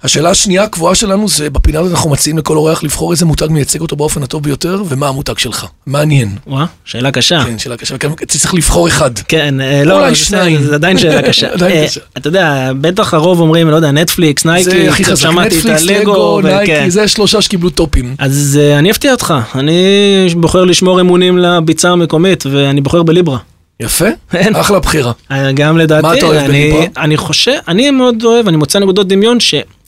השאלה 0.04 0.30
השנייה 0.30 0.64
הקבועה 0.64 0.96
שלנו 0.96 1.30
זה, 1.30 1.50
בפינה 1.50 1.80
הזאת 1.80 1.92
אנחנו 1.92 2.10
מציעים 2.10 2.38
לכל 2.38 2.58
אורח 2.58 2.84
לבחור 2.84 3.12
איזה 3.12 3.26
מותג 3.26 3.48
מייצג 3.50 3.82
אותו 3.82 3.96
באופן 3.96 4.24
הטוב 4.24 4.44
ביותר, 4.44 4.84
ומה 4.90 5.08
המותג 5.08 5.38
שלך. 5.38 5.66
מעניין. 5.86 6.30
וואה, 6.48 6.66
שאלה 6.86 7.12
קשה. 7.12 7.44
כן, 7.46 7.60
שאלה 7.60 7.78
קשה, 7.78 7.96
צריך 8.28 8.54
לבחור 8.54 8.88
אחד. 8.88 9.12
כן, 9.20 9.62
אה, 9.62 9.84
לא, 9.86 10.00
אולי 10.00 10.10
זה 10.10 10.16
שניים. 10.16 10.64
זה 10.64 10.76
עדיין 10.76 10.98
שאלה 10.98 11.22
קשה. 11.30 11.48
אה, 11.62 11.88
קשה. 11.88 12.00
אתה 12.18 12.28
יודע, 12.28 12.72
בטח 12.82 13.14
הרוב 13.14 13.40
אומרים, 13.40 13.70
לא 13.70 13.76
יודע, 13.76 13.92
נטפליקס, 13.92 14.46
נייקי, 14.46 14.64
זה 14.64 14.90
הכי 14.90 15.06
חזק, 15.06 15.30
נטפליקס, 15.30 15.84
לגו. 15.84 16.42
נייקי, 16.42 16.92
זה 16.92 17.08
שלושה 17.08 17.42
שקיבלו 17.42 17.70
טופים. 17.70 18.16
אז 18.20 18.60
אה, 18.62 18.80
אני 18.80 18.92
אפתיע 18.92 19.12
אותך, 19.12 19.34
אני 19.56 19.74
בוחר 20.36 20.64
לשמור 20.64 21.02
אמונים 21.02 21.38
לביצה 21.38 21.90
המקומית, 21.90 22.46
ואני 22.52 22.82
בוחר 22.82 23.04
בליברה. 23.04 23.38
יפה, 23.80 24.06
אין. 24.34 24.56
אחלה 24.56 24.80
בחירה. 24.80 25.12
גם 25.54 25.78
לדעתי, 25.78 26.08
מה 26.08 26.18
אתה 26.18 26.26
אוהב 26.26 26.38
אני, 26.38 26.48
בליברה? 26.48 26.86
אני 26.98 27.18
חושב, 27.18 27.58
אני 27.68 27.92
מאוד 27.92 28.24
אוהב, 28.24 28.48
אני 28.48 28.58
מוצא 28.58 28.80
נקודות 28.80 29.08
דמיון 29.08 29.40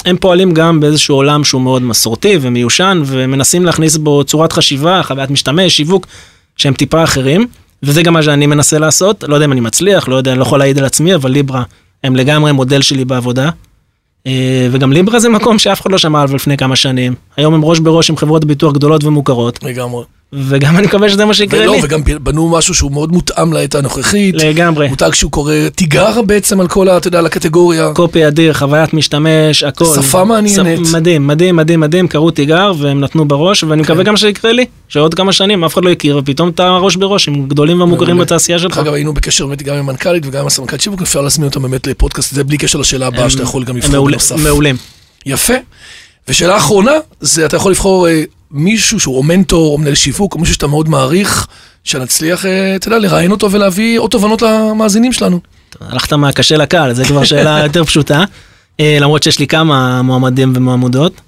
שהם 0.06 0.18
פועלים 0.18 0.54
גם 0.54 0.80
באיזשהו 0.80 1.16
עולם 1.16 1.44
שהוא 1.44 1.62
מאוד 1.62 1.82
מסורתי 1.82 2.38
ומיושן, 2.42 3.02
ומנסים 3.06 3.66
להכניס 3.66 3.98
בו 3.98 4.24
צורת 4.24 4.52
חשיבה, 4.52 5.04
חוויית 5.04 5.30
משתמש, 5.30 5.78
שיווק, 5.78 6.08
שהם 6.58 6.74
טיפה 6.74 7.04
אחרים, 7.04 7.48
וזה 7.84 8.04
גם 8.04 8.14
מה 8.14 8.24
שאני 8.24 8.48
מנסה 8.48 8.80
לעשות, 8.80 9.24
לא 9.28 9.36
יודע 9.36 9.46
אם 9.46 9.52
אני 9.52 9.62
מצליח, 9.62 10.08
לא 10.08 10.16
יודע, 10.16 10.32
אני 10.32 10.40
לא 10.40 10.44
יכול 10.44 10.60
להעיד 10.60 10.78
על 10.78 10.86
עצמי, 10.86 11.16
אבל 11.16 11.32
ליברה 11.32 11.64
הם 12.04 12.16
לגמרי 12.16 12.52
מודל 12.52 12.82
שלי 12.82 13.06
בעבודה. 13.06 13.50
אה, 14.28 14.68
וגם 14.72 14.94
ליברה 14.94 15.20
זה 15.20 15.30
מקום 15.30 15.60
שאף 15.60 15.82
אחד 15.82 15.92
לא 15.92 15.98
שמע 15.98 16.22
עליו 16.22 16.36
לפני 16.36 16.58
כמה 16.58 16.76
שנים. 16.76 17.16
היום 17.38 17.54
הם 17.54 17.66
ראש 17.66 17.80
בראש 17.80 18.10
עם 18.10 18.18
חברות 18.18 18.46
ביטוח 18.46 18.74
גדולות 18.74 19.04
ומוכרות, 19.04 19.64
לגמרי. 19.64 20.04
וגם 20.38 20.78
אני 20.78 20.88
מקווה 20.88 21.10
שזה 21.10 21.26
מה 21.26 21.34
שיקרה 21.34 21.60
ולא, 21.62 21.76
לי. 21.76 21.80
וגם 21.84 22.02
בנו 22.24 22.50
משהו 22.50 22.74
שהוא 22.74 22.92
מאוד 22.92 23.12
מותאם 23.12 23.54
לעת 23.54 23.76
הנוכחית. 23.76 24.36
לגמרי. 24.36 24.88
מותג 24.88 25.10
שהוא 25.14 25.32
קורא 25.32 25.54
תיגר 25.76 26.22
בעצם 26.22 26.60
על 26.62 26.68
כל, 26.68 26.90
אתה 26.90 27.08
יודע, 27.08 27.20
על 27.20 27.26
הקטגוריה. 27.26 27.92
קופי 27.94 28.28
אדיר, 28.28 28.54
חוויית 28.54 28.94
משתמש, 28.94 29.64
הכל. 29.64 29.86
שפה 29.86 30.24
מעניינת. 30.24 30.86
ש- 30.88 30.92
מדהים, 30.94 31.28
מדהים, 31.28 31.56
מדהים, 31.56 31.80
מדהים, 31.80 32.08
קראו 32.08 32.32
תיגר 32.32 32.72
והם 32.80 33.00
נתנו 33.00 33.26
בראש, 33.28 33.64
ואני 33.64 33.82
מקווה 33.82 34.04
כן. 34.04 34.10
גם 34.10 34.18
שיקרה 34.18 34.52
לי, 34.52 34.66
שעוד 34.88 35.14
כמה 35.14 35.32
שנים 35.34 35.64
אף 35.64 35.74
אחד 35.74 35.86
לא 35.86 35.90
יכיר, 35.90 36.18
ופתאום 36.18 36.50
אתה 36.50 36.78
ראש 36.78 36.96
בראש 36.96 37.28
עם 37.28 37.48
גדולים 37.48 37.82
ומוכרים. 37.82 38.18
בתעשייה 38.18 38.60
שלך. 38.60 38.78
אגב, 38.78 38.94
היינו 38.94 39.14
בקשר 39.14 39.46
באמת 39.48 39.64
גם 39.64 39.76
עם 39.76 39.90
המנכ"לית 39.90 40.26
וגם 40.26 40.42
עם 40.42 40.48
הסמנכ"ל 40.48 40.78
שיווק, 40.78 41.02
אפשר 41.02 41.22
להזמין 41.22 41.48
אותם 41.48 41.62
באמת 41.62 41.88
לפודקאסט, 41.88 42.34
זה 42.36 42.44
בלי 42.44 42.58
קשר 42.58 42.80
לשאלה 42.80 43.08
הבאה 43.08 43.30
שאתה 43.30 43.44
יכול 43.44 43.64
גם 43.64 43.78
לבחור 43.78 44.06
בנוסף. 44.08 44.36
מעולים. 44.44 44.76
יפה. 45.26 45.54
ושאלה 46.28 46.58
אחרונה, 46.58 46.92
זה 47.22 47.46
אתה 47.46 47.56
יכול 47.56 47.72
לבחור 47.72 48.08
אה, 48.08 48.24
מישהו 48.52 49.00
שהוא 49.00 49.18
או 49.18 49.24
מנטור 49.24 49.74
או 49.74 49.78
מנהל 49.78 49.96
שיווק, 49.96 50.34
או 50.34 50.40
מישהו 50.40 50.54
שאתה 50.54 50.68
מאוד 50.68 50.90
מעריך, 50.90 51.48
שנצליח, 51.84 52.46
אה, 52.46 52.76
אתה 52.76 52.88
יודע, 52.88 53.00
לראיין 53.00 53.32
אותו 53.32 53.52
ולהביא 53.52 54.00
עוד 54.00 54.12
תובנות 54.12 54.42
למאזינים 54.42 55.14
שלנו. 55.14 55.40
הלכת 55.82 56.14
מהקשה 56.14 56.58
לקל, 56.58 56.94
זו 56.94 57.04
כבר 57.04 57.24
שאלה 57.24 57.60
יותר 57.64 57.84
פשוטה, 57.84 58.24
אה, 58.80 58.98
למרות 59.02 59.24
שיש 59.24 59.40
לי 59.40 59.48
כמה 59.48 60.02
מועמדים 60.02 60.54
ומועמדות. 60.56 61.22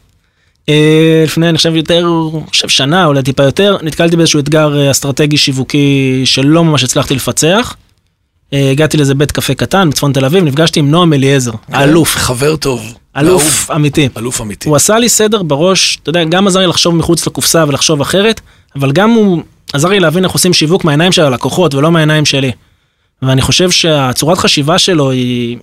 אה, 0.69 1.23
לפני, 1.25 1.49
אני 1.49 1.57
חושב 1.57 1.75
יותר, 1.75 2.07
אני 2.33 2.49
חושב 2.49 2.67
שנה, 2.69 3.05
אולי 3.05 3.23
טיפה 3.23 3.43
יותר, 3.43 3.77
נתקלתי 3.81 4.15
באיזשהו 4.15 4.39
אתגר 4.39 4.79
אה, 4.79 4.91
אסטרטגי 4.91 5.37
שיווקי 5.37 6.21
שלא 6.25 6.63
ממש 6.63 6.83
הצלחתי 6.83 7.15
לפצח. 7.15 7.75
אה, 8.53 8.71
הגעתי 8.71 8.97
לאיזה 8.97 9.15
בית 9.15 9.31
קפה 9.31 9.53
קטן 9.53 9.89
בצפון 9.89 10.13
תל 10.13 10.25
אביב, 10.25 10.43
נפגשתי 10.43 10.79
עם 10.79 10.91
נועם 10.91 11.13
אליעזר, 11.13 11.51
האלוף, 11.67 12.15
חבר 12.15 12.55
טוב. 12.55 12.93
אלוף 13.17 13.71
אמיתי. 13.71 14.09
אלוף 14.17 14.41
אמיתי. 14.41 14.69
הוא 14.69 14.75
עשה 14.75 14.99
לי 14.99 15.09
סדר 15.09 15.43
בראש, 15.43 15.97
אתה 16.03 16.09
יודע, 16.09 16.23
גם 16.23 16.47
עזר 16.47 16.59
לי 16.59 16.67
לחשוב 16.67 16.95
מחוץ 16.95 17.27
לקופסה 17.27 17.65
ולחשוב 17.67 18.01
אחרת, 18.01 18.41
אבל 18.75 18.91
גם 18.91 19.09
הוא 19.09 19.41
עזר 19.73 19.87
לי 19.87 19.99
להבין 19.99 20.23
איך 20.23 20.31
עושים 20.31 20.53
שיווק 20.53 20.83
מהעיניים 20.83 21.11
של 21.11 21.21
הלקוחות 21.21 21.75
ולא 21.75 21.91
מהעיניים 21.91 22.25
שלי. 22.25 22.51
ואני 23.21 23.41
חושב 23.41 23.71
שהצורת 23.71 24.37
חשיבה 24.37 24.77
שלו 24.77 25.11
היא... 25.11 25.57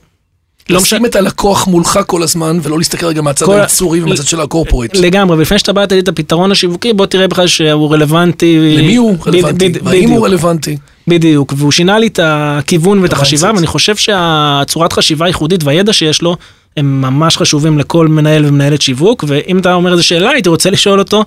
לא 0.70 0.76
לשים 0.80 1.06
את 1.06 1.16
הלקוח 1.16 1.66
מולך 1.66 1.98
כל 2.06 2.22
הזמן, 2.22 2.58
ולא 2.62 2.78
להסתכל 2.78 3.06
רגע 3.06 3.22
מהצד 3.22 3.46
כל 3.46 3.52
הייצורי 3.58 4.02
ומהצד 4.02 4.24
של 4.26 4.40
הקורפורט. 4.40 4.96
לגמרי, 4.96 5.36
ולפני 5.36 5.58
שאתה 5.58 5.72
בא 5.72 5.84
לי 5.90 5.98
את 5.98 6.08
הפתרון 6.08 6.52
השיווקי, 6.52 6.92
בוא 6.92 7.06
תראה 7.06 7.28
בכלל 7.28 7.46
שהוא 7.46 7.92
רלוונטי. 7.92 8.76
למי 8.78 8.96
הוא 8.96 9.16
רלוונטי? 9.26 9.68
בד- 9.68 9.86
והאם 9.86 10.10
הוא 10.10 10.24
רלוונטי? 10.26 10.76
בדיוק, 11.08 11.52
והוא 11.56 11.72
שינה 11.72 11.98
לי 11.98 12.06
את 12.06 12.20
הכיוון 12.22 12.98
ואת 12.98 13.12
החשיבה. 13.12 13.50
ואני 13.54 13.66
חושב 13.66 13.96
שהצורת 13.96 14.92
חשיבה 14.92 15.24
הייחודית 15.24 15.64
והידע 15.64 15.92
שיש 15.92 16.22
לו, 16.22 16.36
הם 16.76 17.00
ממש 17.02 17.36
חשובים 17.36 17.78
לכל 17.78 18.08
מנהל 18.08 18.46
ומנהלת 18.46 18.82
שיווק, 18.82 19.24
ואם 19.26 19.58
אתה 19.58 19.74
אומר 19.74 19.92
איזה 19.92 20.02
שאלה, 20.02 20.30
הייתי 20.30 20.48
רוצה 20.48 20.70
לשאול 20.70 20.98
אותו, 20.98 21.24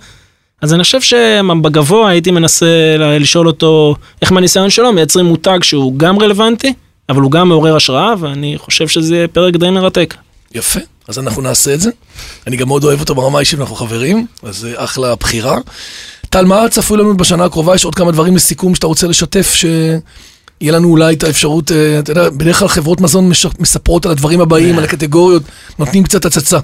אז 0.61 0.73
אני 0.73 0.83
חושב 0.83 1.01
שבגבוה 1.01 2.09
הייתי 2.09 2.31
מנסה 2.31 2.65
ל- 2.99 3.17
לשאול 3.21 3.47
אותו 3.47 3.95
איך 4.21 4.31
מהניסיון 4.31 4.69
שלו 4.69 4.93
מייצרים 4.93 5.25
מותג 5.25 5.59
שהוא 5.61 5.93
גם 5.97 6.19
רלוונטי, 6.19 6.73
אבל 7.09 7.21
הוא 7.21 7.31
גם 7.31 7.49
מעורר 7.49 7.75
השראה, 7.75 8.13
ואני 8.19 8.57
חושב 8.57 8.87
שזה 8.87 9.25
פרק 9.33 9.55
די 9.55 9.69
מרתק. 9.69 10.13
יפה, 10.53 10.79
אז 11.07 11.19
אנחנו 11.19 11.41
נעשה 11.41 11.73
את 11.73 11.81
זה. 11.81 11.89
אני 12.47 12.57
גם 12.57 12.67
מאוד 12.67 12.83
אוהב 12.83 12.99
אותו 12.99 13.15
ברמה 13.15 13.37
האישית, 13.37 13.59
אנחנו 13.59 13.75
חברים, 13.75 14.27
אז 14.43 14.57
זה 14.57 14.73
אחלה 14.75 15.15
בחירה. 15.15 15.57
טל, 16.29 16.45
מה 16.45 16.69
צפוי 16.69 16.97
לנו 16.97 17.17
בשנה 17.17 17.45
הקרובה? 17.45 17.75
יש 17.75 17.85
עוד 17.85 17.95
כמה 17.95 18.11
דברים 18.11 18.35
לסיכום 18.35 18.75
שאתה 18.75 18.87
רוצה 18.87 19.07
לשתף, 19.07 19.53
שיהיה 19.53 20.71
לנו 20.71 20.89
אולי 20.89 21.15
את 21.15 21.23
האפשרות, 21.23 21.71
אה, 21.71 21.99
אתה 21.99 22.11
יודע, 22.11 22.29
בדרך 22.29 22.59
כלל 22.59 22.67
חברות 22.67 23.01
מזון 23.01 23.31
מספרות 23.59 24.05
על 24.05 24.11
הדברים 24.11 24.41
הבאים, 24.41 24.77
על 24.77 24.83
הקטגוריות, 24.83 25.43
נותנים 25.79 26.03
קצת 26.03 26.25
הצצה. 26.25 26.59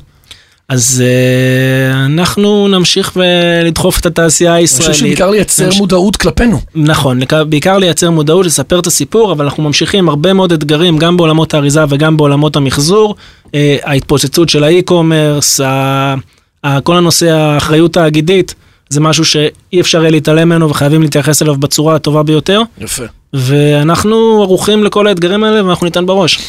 אז 0.70 1.04
אה, 1.06 2.06
אנחנו 2.06 2.68
נמשיך 2.68 3.12
ולדחוף 3.16 4.00
את 4.00 4.06
התעשייה 4.06 4.56
אני 4.58 4.64
חושב 4.68 4.76
הישראלית. 4.78 4.98
שבעיקר 5.00 5.30
לייצר 5.30 5.66
נמש- 5.66 5.78
מודעות 5.78 6.16
כלפינו. 6.16 6.60
נכון, 6.76 7.20
בעיקר 7.50 7.78
לייצר 7.78 8.10
מודעות, 8.12 8.46
לספר 8.46 8.80
את 8.80 8.88
הסיפור, 8.88 9.32
אבל 9.32 9.46
אנחנו 9.46 9.64
ממשיכים 9.64 10.10
הרבה 10.10 10.34
מאוד 10.34 10.52
אתגרים, 10.52 10.98
גם 10.98 11.18
בעולמות 11.18 11.54
האריזה 11.54 11.84
וגם 11.90 12.18
בעולמות 12.18 12.56
המחזור. 12.56 13.16
אה, 13.56 13.78
ההתפוצצות 13.84 14.50
של 14.50 14.64
האי-קומרס, 14.64 15.60
ה- 15.62 16.16
ה- 16.64 16.82
כל 16.82 16.98
הנושא 16.98 17.30
האחריות 17.30 17.98
האגידית, 17.98 18.56
זה 18.90 19.00
משהו 19.00 19.26
שאי 19.26 19.50
אפשר 19.82 20.02
יהיה 20.02 20.12
להתעלם 20.12 20.50
ממנו 20.50 20.70
וחייבים 20.70 21.02
להתייחס 21.02 21.42
אליו 21.42 21.56
בצורה 21.56 21.96
הטובה 21.96 22.24
ביותר. 22.24 22.62
יפה. 22.82 23.04
ואנחנו 23.34 24.42
ערוכים 24.42 24.84
לכל 24.84 25.08
האתגרים 25.08 25.44
האלה 25.44 25.66
ואנחנו 25.66 25.86
ניתן 25.86 26.06
בראש. 26.06 26.40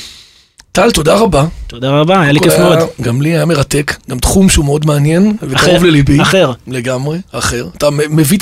טל, 0.75 0.91
תודה 0.91 1.15
רבה. 1.15 1.45
תודה 1.67 1.91
רבה, 1.91 2.21
היה 2.21 2.33
לי 2.33 2.41
כיף 2.41 2.53
היה- 2.53 2.63
מאוד. 2.69 2.79
גם 3.03 3.23
לי 3.23 3.29
היה 3.29 3.45
מרתק, 3.45 3.97
גם 4.11 4.19
תחום 4.19 4.49
שהוא 4.49 4.65
מאוד 4.65 4.87
מעניין, 4.87 5.37
וקרוב 5.43 5.85
לליבי. 5.85 6.23
אחר. 6.23 6.53
לגמרי, 6.69 7.19
אחר. 7.33 7.67
אתה 7.79 7.91
מביא 7.91 8.39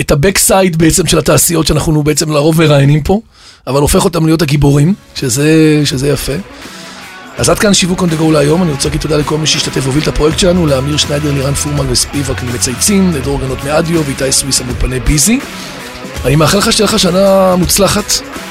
את 0.00 0.10
ה-backside 0.10 0.76
בעצם 0.76 1.06
של 1.06 1.18
התעשיות 1.18 1.66
שאנחנו 1.66 2.02
בעצם 2.02 2.32
לרוב 2.32 2.62
מראיינים 2.62 3.02
פה, 3.02 3.20
אבל 3.66 3.80
הופך 3.80 4.04
אותם 4.04 4.26
להיות 4.26 4.42
הגיבורים, 4.42 4.94
שזה, 5.14 5.50
שזה 5.84 6.08
יפה. 6.08 6.32
אז 7.38 7.48
עד 7.48 7.58
כאן 7.58 7.74
שיווק 7.74 8.00
the 8.02 8.20
go 8.20 8.32
להיום, 8.32 8.62
אני 8.62 8.70
רוצה 8.72 8.88
להגיד 8.88 9.00
תודה 9.00 9.16
לכל 9.16 9.38
מי 9.38 9.46
שהשתתף 9.46 9.80
והוביל 9.84 10.02
את 10.02 10.08
הפרויקט 10.08 10.38
שלנו, 10.38 10.66
לאמיר 10.66 10.96
שניידר, 10.96 11.32
לירן 11.32 11.54
פורמן 11.54 11.86
וספיבק 11.90 12.42
ממצייצים, 12.42 13.12
לדרור 13.14 13.40
גנות 13.40 13.64
מאדיו 13.64 14.04
ואיתי 14.04 14.32
סוויסה 14.32 14.64
מאולפני 14.64 15.00
ביזי. 15.00 15.40
אני 16.24 16.36
מאחל 16.36 16.58
לך 16.58 16.72
שתהיה 16.72 16.84
לך 16.86 16.98
שנה 16.98 17.56
מוצלחת, 17.56 18.04
אה, 18.04 18.49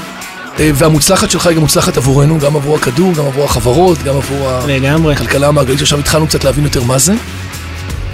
והמוצלחת 0.59 1.31
שלך 1.31 1.47
היא 1.47 1.55
גם 1.55 1.61
מוצלחת 1.61 1.97
עבורנו, 1.97 2.39
גם 2.39 2.55
עבור 2.55 2.75
הכדור, 2.75 3.13
גם 3.13 3.25
עבור 3.25 3.45
החברות, 3.45 4.03
גם 4.03 4.15
עבור 4.15 4.49
לגמרי, 4.67 5.13
הכלכלה 5.13 5.47
המעגלית, 5.47 5.79
שעכשיו 5.79 5.99
התחלנו 5.99 6.27
קצת 6.27 6.43
להבין 6.43 6.63
יותר 6.63 6.83
מה 6.83 6.97
זה. 6.97 7.13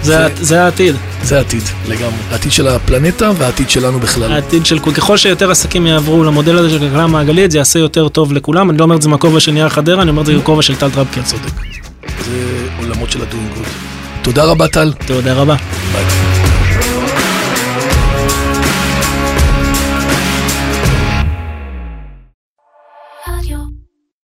זה 0.02 0.26
ה- 0.26 0.28
זה 0.40 0.64
העתיד. 0.64 0.96
זה 1.22 1.36
העתיד, 1.38 1.62
לגמרי. 1.88 2.14
העתיד 2.30 2.52
של 2.52 2.68
הפלנטה 2.68 3.30
והעתיד 3.38 3.70
שלנו 3.70 4.00
בכלל. 4.00 4.32
העתיד 4.32 4.66
של 4.66 4.78
ככל 4.78 5.16
שיותר 5.16 5.50
עסקים 5.50 5.86
יעברו 5.86 6.24
למודל 6.24 6.58
הזה 6.58 6.70
של 6.70 6.78
כלכלה 6.78 7.06
מעגלית 7.06 7.50
זה 7.50 7.58
יעשה 7.58 7.78
יותר 7.78 8.08
טוב 8.08 8.32
לכולם 8.32 8.70
אני 8.70 8.78
לא 8.78 8.84
אומר 8.84 8.96
את 8.96 9.02
זה 9.02 9.08
מהכובע 9.08 9.40
של 9.40 9.52
נייר 9.52 9.68
חדרה 9.68 10.02
אני 10.02 10.10
אומר 10.10 10.20
את 10.22 10.26
זה 10.26 10.36
בכובע 10.38 10.62
של 10.62 10.76
טל 10.76 10.90
טרפקר 10.90 11.22
צודק. 11.22 11.50
זה 12.24 12.32
עולמות 12.78 13.10
של 13.12 13.20
good. 13.20 13.68
תודה 14.22 14.44
רבה, 14.44 14.68
טל. 14.68 14.92
תודה 15.06 15.32
רבה. 15.34 15.54
ביי. 15.92 16.45